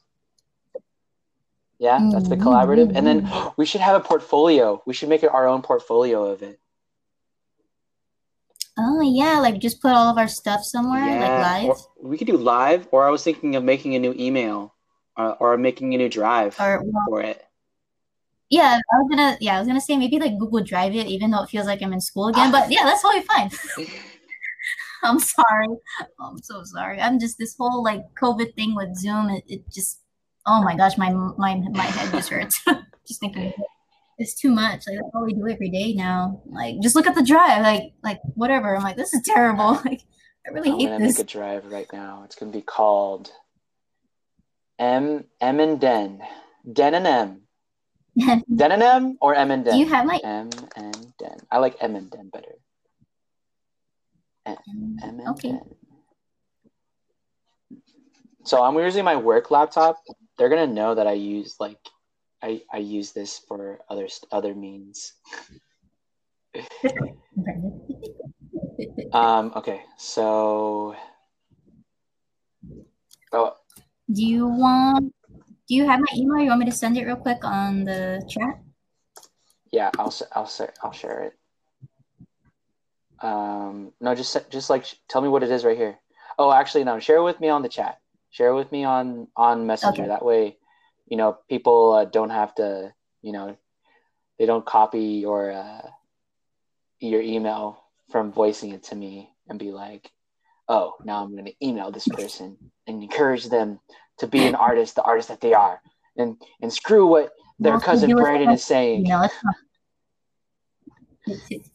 [1.78, 2.92] Yeah, that's the collaborative.
[2.94, 4.82] And then we should have a portfolio.
[4.84, 6.58] We should make it our own portfolio of it.
[8.76, 11.64] Oh yeah, like just put all of our stuff somewhere, like live.
[11.68, 14.74] Or we could do live, or I was thinking of making a new email,
[15.16, 17.44] uh, or making a new drive Or well, for it.
[18.50, 21.30] yeah, I was gonna yeah, I was gonna say maybe like Google Drive it, even
[21.30, 22.52] though it feels like I'm in school again.
[22.52, 23.50] But yeah, that's totally fine.
[25.02, 25.68] I'm sorry.
[26.20, 27.00] I'm so sorry.
[27.00, 29.30] I'm just this whole like COVID thing with Zoom.
[29.30, 30.00] It, it just
[30.48, 32.60] oh my gosh, my my my head just hurts
[33.06, 33.52] just thinking.
[34.18, 34.82] It's too much.
[34.88, 36.42] Like that's all we do every day now.
[36.46, 37.62] Like just look at the drive.
[37.62, 38.74] Like like whatever.
[38.76, 39.80] I'm like this is terrible.
[39.84, 40.02] Like
[40.46, 40.76] I really hate this.
[40.76, 41.18] I'm hate gonna this.
[41.18, 42.22] make a drive right now.
[42.24, 43.30] It's gonna be called
[44.78, 46.20] M M and Den.
[46.72, 47.42] Den and M.
[48.56, 49.74] Den and M or M and Den?
[49.74, 51.38] do you have my M and Den.
[51.52, 52.54] I like M and Den better.
[54.46, 55.50] M mm, and okay?
[55.50, 55.60] Den.
[58.44, 60.02] So I'm using my work laptop.
[60.38, 61.78] They're gonna know that I use like
[62.42, 65.14] I I use this for other other means.
[69.12, 69.52] Um.
[69.56, 69.82] Okay.
[69.96, 70.94] So.
[73.32, 73.54] Oh
[74.12, 75.14] Do you want?
[75.68, 76.42] Do you have my email?
[76.42, 78.60] You want me to send it real quick on the chat?
[79.72, 79.90] yeah.
[79.98, 80.50] I'll I'll
[80.82, 83.26] I'll share it.
[83.26, 83.92] Um.
[84.00, 84.14] No.
[84.14, 85.98] Just just like tell me what it is right here.
[86.38, 87.00] Oh, actually, no.
[87.00, 87.98] Share it with me on the chat.
[88.30, 90.02] Share with me on on Messenger.
[90.02, 90.08] Okay.
[90.08, 90.56] That way,
[91.06, 92.92] you know, people uh, don't have to.
[93.22, 93.56] You know,
[94.38, 95.88] they don't copy your uh,
[97.00, 100.10] your email from voicing it to me and be like,
[100.68, 102.56] oh, now I'm going to email this person
[102.86, 103.80] and encourage them
[104.18, 105.80] to be an artist, the artist that they are,
[106.16, 109.06] and and screw what their cousin Brandon is saying.
[109.06, 109.28] You know.
[111.26, 111.70] It's,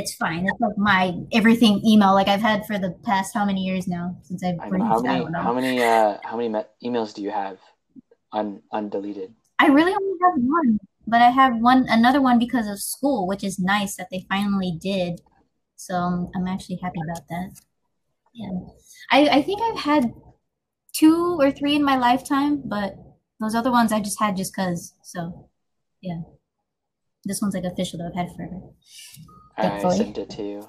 [0.00, 0.46] it's, fine.
[0.46, 4.16] It's like my everything email, like I've had for the past how many years now
[4.22, 4.84] since I've I know.
[4.84, 7.58] How many how many uh how many me- emails do you have
[8.32, 9.32] un undeleted?
[9.58, 13.42] I really only have one, but I have one another one because of school, which
[13.42, 15.20] is nice that they finally did.
[15.76, 17.50] So um, I'm actually happy about that.
[18.34, 18.50] Yeah,
[19.10, 20.12] I I think I've had
[20.92, 22.96] two or three in my lifetime, but
[23.40, 24.94] those other ones I just had just cause.
[25.02, 25.48] So
[26.00, 26.20] yeah,
[27.24, 28.60] this one's like official that I've had forever.
[29.58, 29.96] I Thankfully.
[29.96, 30.68] sent it to you.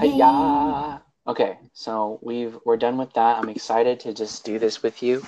[0.00, 1.02] Hiya.
[1.26, 3.38] Okay, so we've we're done with that.
[3.38, 5.24] I'm excited to just do this with you.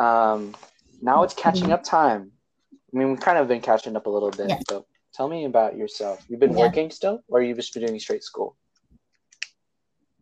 [0.00, 0.54] Um,
[1.00, 2.32] now it's catching up time.
[2.72, 4.48] I mean, we've kind of been catching up a little bit.
[4.48, 4.58] Yeah.
[4.68, 6.24] So tell me about yourself.
[6.28, 6.58] You've been Yeah.
[6.66, 8.56] working still, or you've just been doing straight school?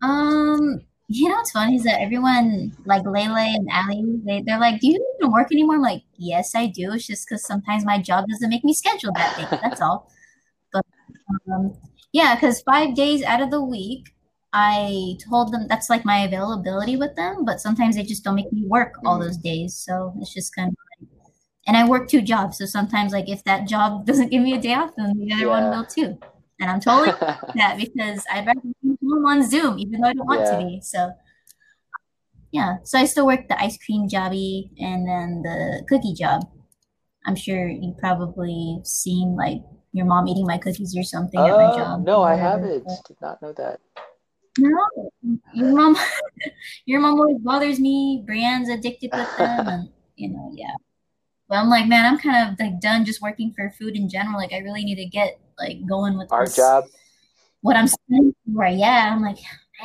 [0.02, 0.80] Um,
[1.18, 4.88] you know what's funny is that everyone like Lele and Ali, they they're like, "Do
[4.88, 6.92] you even work anymore?" I'm like, "Yes, I do.
[6.92, 9.58] It's just because sometimes my job doesn't make me schedule that day.
[9.62, 10.08] That's all."
[10.72, 10.86] But
[11.52, 11.76] um,
[12.12, 14.14] yeah, because five days out of the week,
[14.52, 17.44] I told them that's like my availability with them.
[17.44, 19.24] But sometimes they just don't make me work all Mhm.
[19.24, 20.76] those days, so it's just kind of.
[21.66, 24.60] And I work two jobs, so sometimes like if that job doesn't give me a
[24.60, 26.18] day off, then the other one will too.
[26.60, 27.12] And I'm totally
[27.56, 30.58] that because I'd rather be home on Zoom, even though I don't want Yeah.
[30.58, 30.80] to be.
[30.82, 31.12] So
[32.52, 36.42] yeah, so I still work the ice cream jobby and then the cookie job.
[37.26, 41.64] I'm sure you probably seen like your mom eating my cookies or something at my
[41.64, 42.04] Uh, job.
[42.04, 42.84] no, I haven't.
[42.84, 43.80] but- Did not know that.
[44.58, 44.68] No,
[45.54, 45.96] your mom,
[46.84, 48.24] your mom always bothers me.
[48.26, 50.74] Brienne's addicted with them, and you know, yeah.
[51.50, 54.38] But I'm like, man, I'm kind of like done just working for food in general.
[54.38, 56.56] Like, I really need to get like going with Art this.
[56.56, 56.84] job.
[57.60, 59.10] What I'm studying for, yeah.
[59.12, 59.38] I'm like,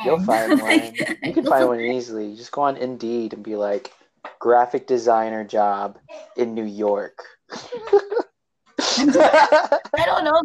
[0.04, 0.62] You'll find one.
[0.62, 2.28] like, You can find one easily.
[2.28, 3.92] You just go on Indeed and be like,
[4.38, 5.98] graphic designer job
[6.36, 7.24] in New York.
[8.78, 10.40] I don't know.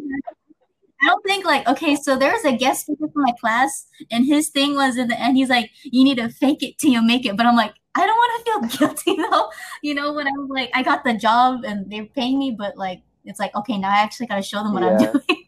[1.04, 1.96] I don't think like okay.
[1.96, 5.20] So there was a guest speaker for my class, and his thing was in the
[5.20, 5.36] end.
[5.38, 8.06] He's like, "You need to fake it till you make it." But I'm like, I
[8.06, 9.50] don't want to feel guilty though.
[9.82, 13.02] You know, when I'm like, I got the job and they're paying me, but like,
[13.26, 15.46] it's like, okay, now I actually got to show them what I'm doing.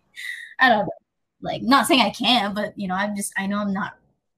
[0.59, 0.89] I don't know.
[1.41, 3.93] Like, not saying I can't, but you know, I'm just, I know I'm not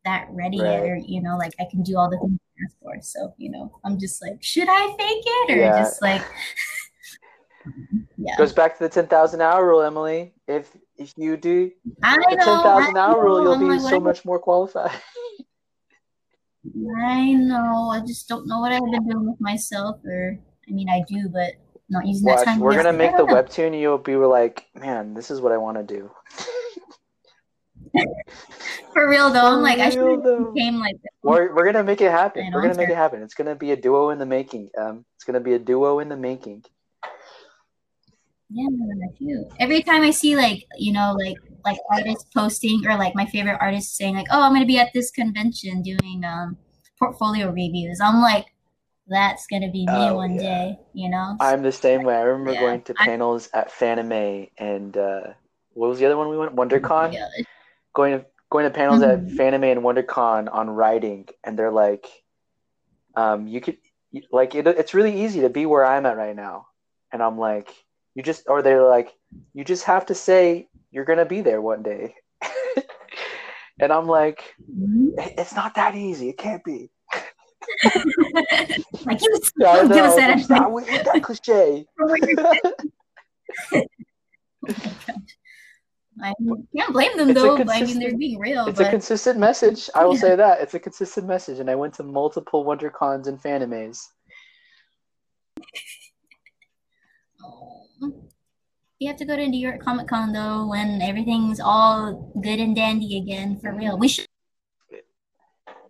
[0.06, 0.90] that ready yet, Right.
[0.92, 3.02] or you know, like I can do all the things I asked for.
[3.02, 5.80] So you know, I'm just like, should I fake it or Yeah.
[5.84, 6.24] just like,
[8.18, 8.38] yeah.
[8.38, 10.34] Goes back to the ten thousand hour rule, Emily.
[10.48, 11.72] If if you do
[12.04, 12.44] I the know.
[12.46, 14.92] ten thousand I hour rule, you'll I'm be like, so much more qualified.
[17.08, 17.90] I know.
[17.92, 20.38] I just don't know what I've been doing with myself, or
[20.68, 21.54] I mean, I do, but
[21.90, 22.60] not using that Watch, time.
[22.60, 23.34] we're gonna make the know.
[23.36, 23.68] webtoon.
[23.68, 26.10] and You'll be like, man, this is what I want to do.
[28.94, 30.52] For real though, I'm like, I though.
[30.54, 30.96] became like.
[31.24, 32.50] We're we're gonna make it happen.
[32.54, 33.22] We're gonna make it happen.
[33.22, 34.70] It's gonna be a duo in the making.
[34.78, 36.64] Um, it's gonna be a duo in the making.
[38.50, 38.68] Yeah.
[39.60, 43.58] Every time I see like you know like like artists posting or like my favorite
[43.60, 46.58] artists saying like, oh, I'm gonna be at this convention doing um
[47.00, 48.00] portfolio reviews.
[48.02, 48.46] I'm like,
[49.08, 50.42] that's gonna be me Oh, one yeah.
[50.42, 50.80] day.
[50.94, 51.36] You know.
[51.40, 52.16] I'm the same way.
[52.16, 52.60] I remember Yeah.
[52.60, 55.22] going to panels at Fanime and uh,
[55.74, 56.56] what was the other one we went?
[56.56, 57.14] WonderCon.
[57.14, 57.28] Yeah.
[57.94, 59.36] Going to going to panels at Mhm.
[59.36, 62.06] Fanime and WonderCon on writing, and they're like,
[63.16, 63.78] um, you could
[64.32, 66.68] like it, it's really easy to be where I'm at right now,
[67.12, 67.74] and I'm like,
[68.16, 69.14] you just or they're like,
[69.54, 72.16] you just have to say you're gonna be there one day,
[73.80, 75.12] and I'm like, Mhm.
[75.38, 76.30] it's not that easy.
[76.30, 76.90] It can't be.
[79.06, 80.72] like you Yeah, I don't give us that It's not
[81.06, 81.86] that cliche.
[86.24, 86.34] I
[86.76, 87.58] can't blame them It's though.
[87.58, 88.68] I mean, they're being real.
[88.68, 89.90] It's a consistent message.
[89.94, 90.22] I will Yeah.
[90.22, 90.62] say that.
[90.62, 91.60] It's a consistent message.
[91.60, 94.02] And I went to multiple WonderCons and Fanimes.
[97.44, 97.88] Oh.
[99.06, 102.76] You have to go to New York Comic Con though when everything's all good and
[102.76, 104.00] dandy again for real.
[104.00, 104.26] We should.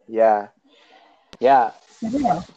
[0.05, 0.49] Yeah.
[1.39, 1.71] Yeah.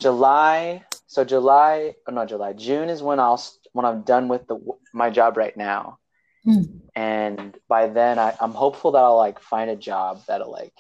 [0.01, 0.85] July.
[1.07, 3.41] So July, oh not July, June is when I'll
[3.73, 4.59] when I'm done with the
[4.93, 5.99] my job right now.
[6.45, 6.81] Mm.
[6.97, 10.75] And by then I, I'm hopeful that I'll like find a job that'll like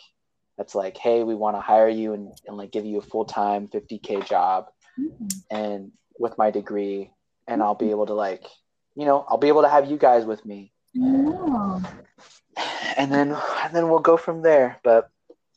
[0.56, 3.26] that's like, hey, we want to hire you and, and like give you a full
[3.26, 4.66] time 50k job
[4.98, 5.32] Mm.
[5.48, 7.12] and with my degree
[7.46, 8.44] and I'll be able to like
[8.98, 10.72] you know, I'll be able to have you guys with me.
[11.00, 11.80] Oh.
[12.96, 14.80] and then and then we'll go from there.
[14.82, 15.08] But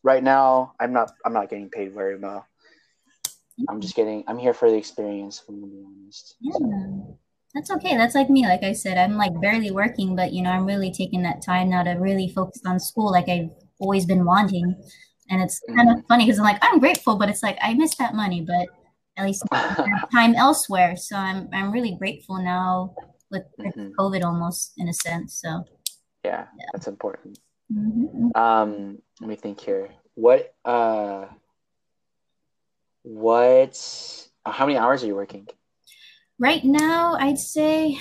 [0.04, 2.46] right now, I'm not I'm not getting paid very well.
[3.68, 5.42] I'm just getting I'm here for the experience.
[5.42, 6.36] If I'm gonna be honest.
[6.40, 6.60] Yeah.
[7.56, 7.98] That's okay.
[7.98, 8.46] That's like me.
[8.46, 11.72] Like I said, I'm like barely working, but you know, I'm really taking that time
[11.72, 14.76] now to really focus on school like I've always been wanting.
[15.32, 15.78] And it's mm-hmm.
[15.78, 18.42] kind of funny because I'm like, I'm grateful, but it's like I miss that money,
[18.42, 18.68] but
[19.18, 19.44] at least
[20.14, 20.96] time elsewhere.
[20.96, 22.94] So I'm I'm really grateful now
[23.32, 23.92] with, with Mhm.
[23.98, 25.40] COVID almost in a sense.
[25.42, 25.64] So
[26.24, 27.40] yeah, that's important.
[27.72, 28.36] mhm.
[28.36, 29.90] Um, let me think here.
[30.16, 31.26] What uh,
[33.04, 33.76] what?
[34.46, 35.48] uh, How many hours are you working?
[36.40, 38.00] right now I'd say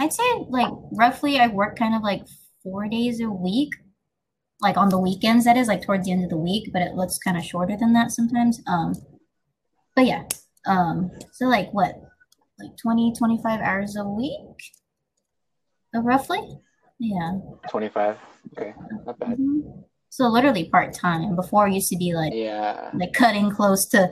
[0.00, 2.22] I'd say like roughly I work kind of like
[2.62, 3.70] four days a week.
[4.60, 6.94] Like on the weekends, that is like towards the end of the week, but it
[6.96, 8.60] looks kind of shorter than that sometimes.
[8.66, 8.92] Um,
[9.94, 10.24] but yeah,
[10.66, 11.94] um, so like what,
[12.60, 14.56] like 20, 25 hours a week,
[15.94, 16.40] uh, roughly?
[16.98, 17.38] Yeah.
[17.70, 18.18] Twenty five.
[18.56, 18.74] Okay,
[19.06, 19.38] not bad.
[19.38, 19.84] Mhm.
[20.10, 21.36] So literally part time.
[21.36, 24.10] Before it used to be like Yeah, like cutting close to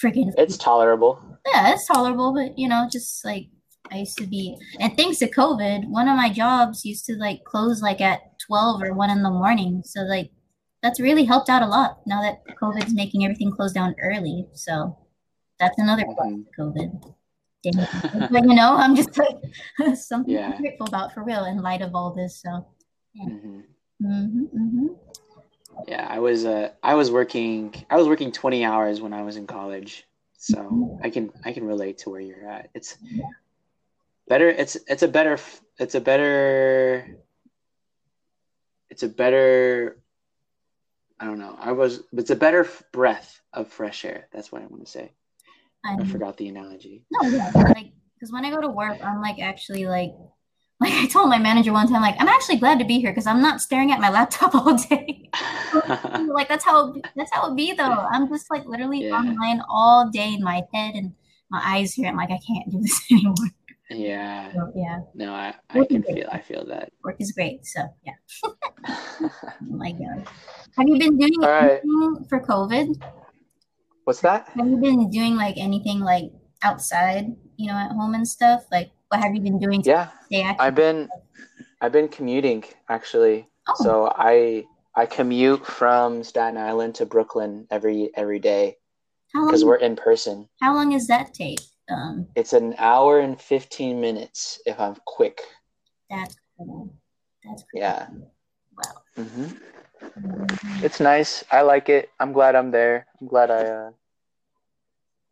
[0.00, 1.18] freaking it's tolerable.
[1.46, 3.48] yeah, it's tolerable, but you know, just like
[3.90, 7.42] I used to be, and thanks to COVID, one of my jobs used to like
[7.44, 9.82] close like at twelve or one in the morning.
[9.84, 10.30] So like
[10.82, 14.46] that's really helped out a lot now that COVID's making everything close down early.
[14.52, 14.96] So
[15.58, 16.44] that's another Mhm.
[16.44, 17.14] to COVID.
[18.30, 20.52] But you know, I'm just like something Yeah.
[20.54, 22.40] I'm grateful about for real in light of all this.
[22.42, 22.66] So
[23.16, 23.60] hmm
[24.00, 24.86] hmm hmm
[25.86, 29.36] Yeah, I was uh I was working I was working 20 hours when I was
[29.36, 30.04] in college.
[30.40, 32.70] So I can I can relate to where you're at.
[32.74, 32.96] It's
[34.28, 35.38] better it's it's a better
[35.78, 37.06] it's a better
[38.88, 39.98] it's a better
[41.20, 41.56] I don't know.
[41.58, 44.28] I was it's a better f- breath of fresh air.
[44.32, 45.10] That's what I want to say.
[45.84, 47.04] I um, forgot the analogy.
[47.10, 50.12] No, yeah, like because when I go to work, I'm like actually like
[50.80, 53.26] like I told my manager one time, like I'm actually glad to be here because
[53.26, 55.30] I'm not staring at my laptop all day.
[56.34, 58.06] like that's how that's how it be though.
[58.12, 59.16] I'm just like literally Yeah.
[59.18, 61.14] online all day in my head and
[61.50, 62.08] my eyes here.
[62.08, 63.34] I'm like I can't do this anymore.
[63.90, 64.52] yeah.
[64.52, 66.90] So yeah, No, I, I can feel I feel that.
[67.04, 67.64] work is great.
[67.66, 68.14] So yeah,
[68.86, 69.30] oh
[69.62, 70.28] my god.
[70.76, 71.80] Have you been doing All right.
[71.82, 73.02] anything for COVID?
[74.08, 74.48] What's that?
[74.56, 76.32] Have you been doing like anything like
[76.62, 77.26] outside,
[77.58, 78.64] you know, at home and stuff?
[78.72, 80.56] Like what have you been doing to Yeah, stay?
[80.58, 81.10] I've been
[81.82, 83.46] I've been commuting actually.
[83.68, 83.74] Oh.
[83.84, 84.64] So I
[84.96, 88.78] I commute from Staten Island to Brooklyn every every day
[89.34, 90.48] because we're in person.
[90.62, 91.60] how long does that take?
[91.90, 95.42] Um, It's an hour and 15 minutes if I'm quick.
[96.08, 96.94] that's cool.
[97.44, 97.80] That's cool.
[97.82, 98.06] Yeah.
[98.74, 99.02] Wow.
[99.16, 99.60] hmm Mhm.
[100.82, 101.44] It's nice.
[101.50, 102.10] I like it.
[102.20, 103.06] I'm glad I'm there.
[103.20, 103.90] I'm glad I uh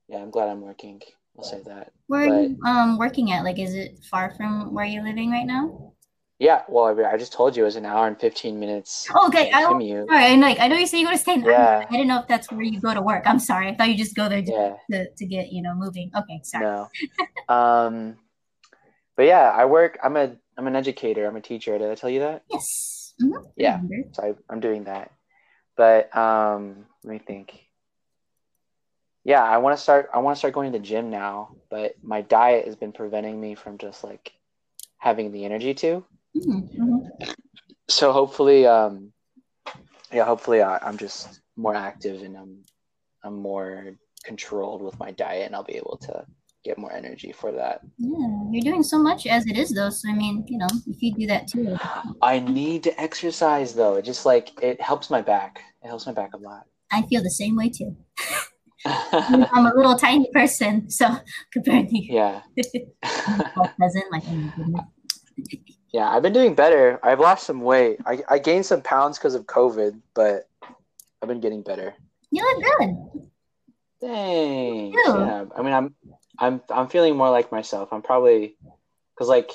[0.09, 1.03] Yeah, I'm glad I'm working.
[1.37, 1.93] I'll say that.
[2.07, 3.45] Where are you um working at?
[3.45, 5.93] Like, is it far from where you're living right now?
[6.39, 9.29] Yeah, well, I I just told you it was an hour and 15 minutes Oh,
[9.29, 9.51] okay.
[9.51, 10.07] I, all commute.
[10.09, 10.33] right.
[10.33, 11.59] And like, I know you say you go to Staten Island.
[11.59, 11.87] Yeah.
[11.89, 13.23] I didn't know if that's where you go to work.
[13.27, 13.69] I'm sorry.
[13.69, 14.77] I thought you just go there just Yeah.
[14.91, 16.11] to, to get you know moving.
[16.15, 16.65] Okay, sorry.
[16.67, 16.89] No.
[17.49, 18.17] um,
[19.17, 19.99] but yeah, I work.
[20.05, 21.27] I'm a I'm an educator.
[21.27, 21.79] I'm a teacher.
[21.79, 22.45] Did I tell you that?
[22.51, 22.67] Yes.
[23.21, 23.53] Mhm.
[23.57, 23.81] Yeah.
[24.13, 25.13] So I, I'm doing that.
[25.77, 27.61] But um, let me think.
[29.25, 30.09] Yeah, I want to start.
[30.15, 33.41] I want to start going to the gym now, but my diet has been preventing
[33.41, 34.33] me from just like
[34.99, 36.05] having the energy to.
[36.37, 37.35] Mhm, mhm.
[37.89, 39.13] So hopefully, um,
[40.13, 42.65] yeah, hopefully I, I'm just more active and I'm
[43.25, 43.95] I'm more
[44.25, 46.25] controlled with my diet and I'll be able to
[46.67, 47.81] get more energy for that.
[47.97, 49.91] Yeah, you're doing so much as it is though.
[49.91, 51.77] So I mean, you know, if you do that too.
[52.21, 53.95] I need to exercise though.
[53.95, 55.61] It just like it helps my back.
[55.83, 56.65] It helps my back a lot.
[56.91, 57.97] I feel the same way too.
[58.85, 61.17] I'm a little tiny person, so
[61.53, 62.43] compared to yeah.
[63.79, 64.81] pleasant, like oh.
[65.93, 66.99] Yeah, I've been doing better.
[67.03, 67.99] I've lost some weight.
[68.05, 70.49] I, I gained some pounds because of COVID, but
[71.23, 71.95] I've been getting better.
[72.31, 73.27] You look good.
[74.01, 74.99] Thanks.
[75.07, 75.45] Yeah.
[75.57, 75.95] I mean, I'm
[76.39, 77.93] I'm I'm feeling more like myself.
[77.93, 78.57] I'm probably
[79.15, 79.51] because like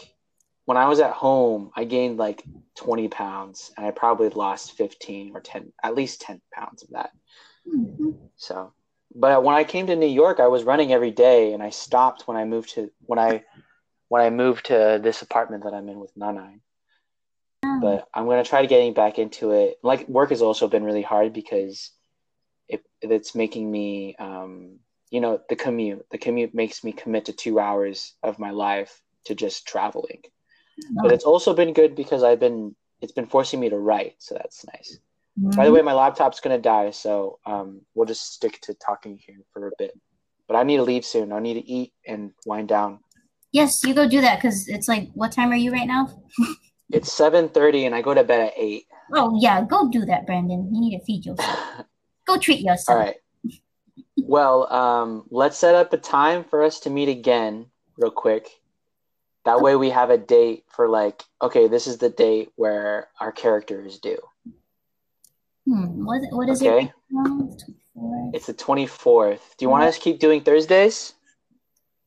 [0.66, 2.44] when I was at home, I gained like
[2.76, 7.12] 20 pounds, and I probably lost 15 or 10, at least 10 pounds of that.
[7.68, 8.12] Mm-hmm.
[8.36, 8.74] So,
[9.14, 12.28] but when I came to New York, I was running every day, and I stopped
[12.28, 13.44] when I moved to when I
[14.08, 16.60] when I moved to this apartment that I'm in with Nanai.
[17.64, 17.80] Oh.
[17.82, 19.78] But I'm gonna try to getting back into it.
[19.84, 21.92] Like work has also been really hard because
[22.68, 24.80] it it's making me um,
[25.12, 29.02] you know the commute the commute makes me commit to two hours of my life
[29.26, 30.24] to just traveling.
[30.96, 34.34] But it's also been good because i've been it's been forcing me to write so
[34.34, 34.98] that's nice.
[35.40, 35.56] Mm-hmm.
[35.56, 39.18] by the way my laptop's going to die so um, we'll just stick to talking
[39.26, 39.92] here for a bit.
[40.48, 41.32] But i need to leave soon.
[41.32, 43.00] I need to eat and wind down.
[43.52, 46.10] Yes you go do that because it's like what time are you right now?
[46.94, 48.84] It's 7.30 and i go to bed at 8
[49.16, 50.70] oh yeah go do that brandon.
[50.74, 51.60] You need to feed yourself
[52.28, 52.98] go treat yourself.
[52.98, 53.21] All right
[54.18, 58.50] well, um, let's set up a time for us to meet again, real quick.
[59.46, 63.32] That way, we have a date for like, okay, this is the date where our
[63.32, 64.20] character is due.
[65.66, 66.06] Hmm.
[66.06, 66.92] What, what is okay.
[67.10, 67.74] it?
[68.34, 69.56] It's the twenty fourth.
[69.58, 71.14] Do you want us to keep doing Thursdays?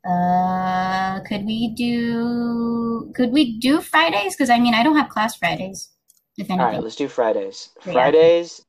[0.09, 3.13] Uh, could we do?
[3.15, 4.35] Could we do Fridays?
[4.35, 5.91] Because I mean, I don't have class Fridays.
[6.37, 6.61] If anything.
[6.61, 7.71] All right, let's do Fridays.
[7.81, 8.65] Fridays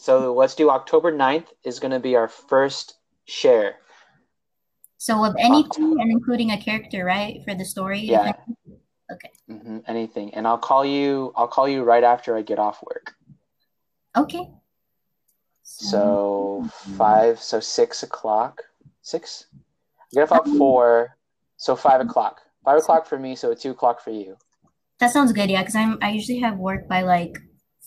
[0.00, 2.96] so let's do October 9th is going to be our first
[3.26, 3.76] share.
[4.96, 8.00] So of anything and including a character, right, for the story?
[8.00, 8.32] Yeah.
[9.12, 9.30] Okay.
[9.50, 11.32] Mm-hmm, anything, and I'll call you.
[11.36, 13.12] I'll call you right after I get off work.
[14.16, 14.50] Okay.
[15.62, 17.40] So five.
[17.40, 18.62] So six o'clock.
[19.02, 19.46] Six.
[19.54, 21.16] I get off at four.
[21.56, 22.40] So five o'clock.
[22.64, 23.36] Five o'clock for me.
[23.36, 24.36] So two o'clock for you.
[24.98, 25.50] That sounds good.
[25.50, 25.98] Yeah, because I'm.
[26.00, 27.36] I usually have work by like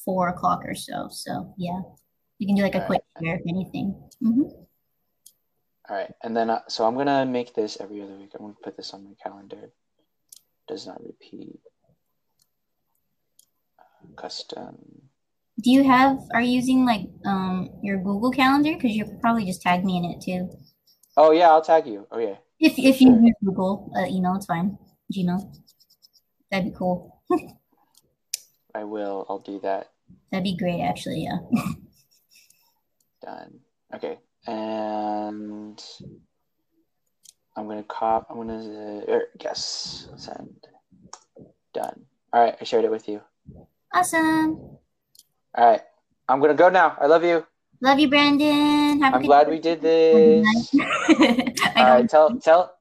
[0.03, 1.07] four o'clock or so.
[1.09, 1.81] So yeah.
[2.39, 3.25] You can do like a All quick right.
[3.25, 3.95] share if anything.
[4.21, 4.41] Mm-hmm.
[5.89, 8.31] All right, and then uh, so I'm gonna make this every other week.
[8.33, 9.71] I'm gonna put this on my calendar.
[10.67, 11.59] Does not repeat.
[13.77, 14.77] Uh, custom.
[15.61, 16.19] Do you have?
[16.33, 18.73] Are you using like um your Google Calendar?
[18.73, 20.49] Because you could probably just tag me in it too.
[21.17, 22.07] Oh yeah, I'll tag you.
[22.11, 22.35] Oh yeah.
[22.59, 24.77] If if you use Google uh, email, it's fine.
[25.13, 25.53] Gmail.
[26.49, 27.21] That'd be cool.
[28.75, 29.25] I will.
[29.29, 29.89] I'll do that.
[30.31, 31.23] That'd be great, actually.
[31.23, 31.37] Yeah.
[33.23, 33.59] Done.
[33.95, 34.17] Okay.
[34.47, 35.81] And
[37.55, 38.27] I'm gonna cop.
[38.29, 40.67] I'm gonna uh, er, guess send.
[41.73, 42.05] Done.
[42.33, 42.55] All right.
[42.59, 43.21] I shared it with you.
[43.93, 44.59] Awesome.
[45.55, 45.81] All right.
[46.27, 46.97] I'm gonna go now.
[46.99, 47.45] I love you.
[47.81, 49.01] Love you, Brandon.
[49.01, 49.51] Have I'm glad day.
[49.51, 50.45] we did this.
[51.77, 52.09] All right.
[52.09, 52.75] Tell tell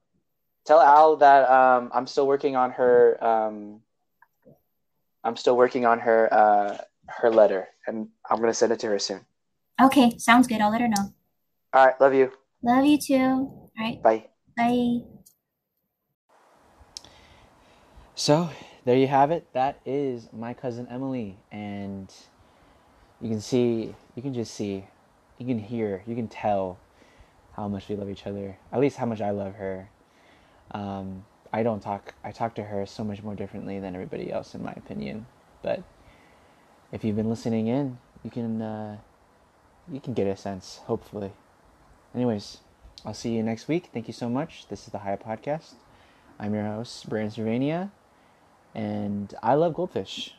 [0.65, 3.23] tell Al that um, I'm still working on her.
[3.23, 3.79] Um,
[5.23, 6.77] I'm still working on her uh,
[7.07, 9.21] her letter, and I'm gonna send it to her soon.
[9.81, 10.61] Okay, sounds good.
[10.61, 11.13] I'll let her know.
[11.73, 12.31] All right, love you.
[12.61, 13.15] Love you too.
[13.15, 14.01] All right.
[14.01, 14.25] Bye.
[14.55, 14.99] Bye.
[18.15, 18.49] So,
[18.85, 19.47] there you have it.
[19.53, 21.37] That is my cousin Emily.
[21.51, 22.13] And
[23.19, 24.85] you can see, you can just see,
[25.39, 26.77] you can hear, you can tell
[27.53, 28.57] how much we love each other.
[28.71, 29.89] At least how much I love her.
[30.71, 34.53] Um, I don't talk, I talk to her so much more differently than everybody else,
[34.55, 35.25] in my opinion.
[35.61, 35.83] But
[36.91, 38.97] if you've been listening in, you can, uh,
[39.91, 41.31] you can get a sense, hopefully.
[42.15, 42.59] Anyways,
[43.05, 43.89] I'll see you next week.
[43.93, 44.67] Thank you so much.
[44.69, 45.73] This is the High Podcast.
[46.39, 47.91] I'm your host, Brandon Cervania,
[48.73, 50.35] and I love goldfish.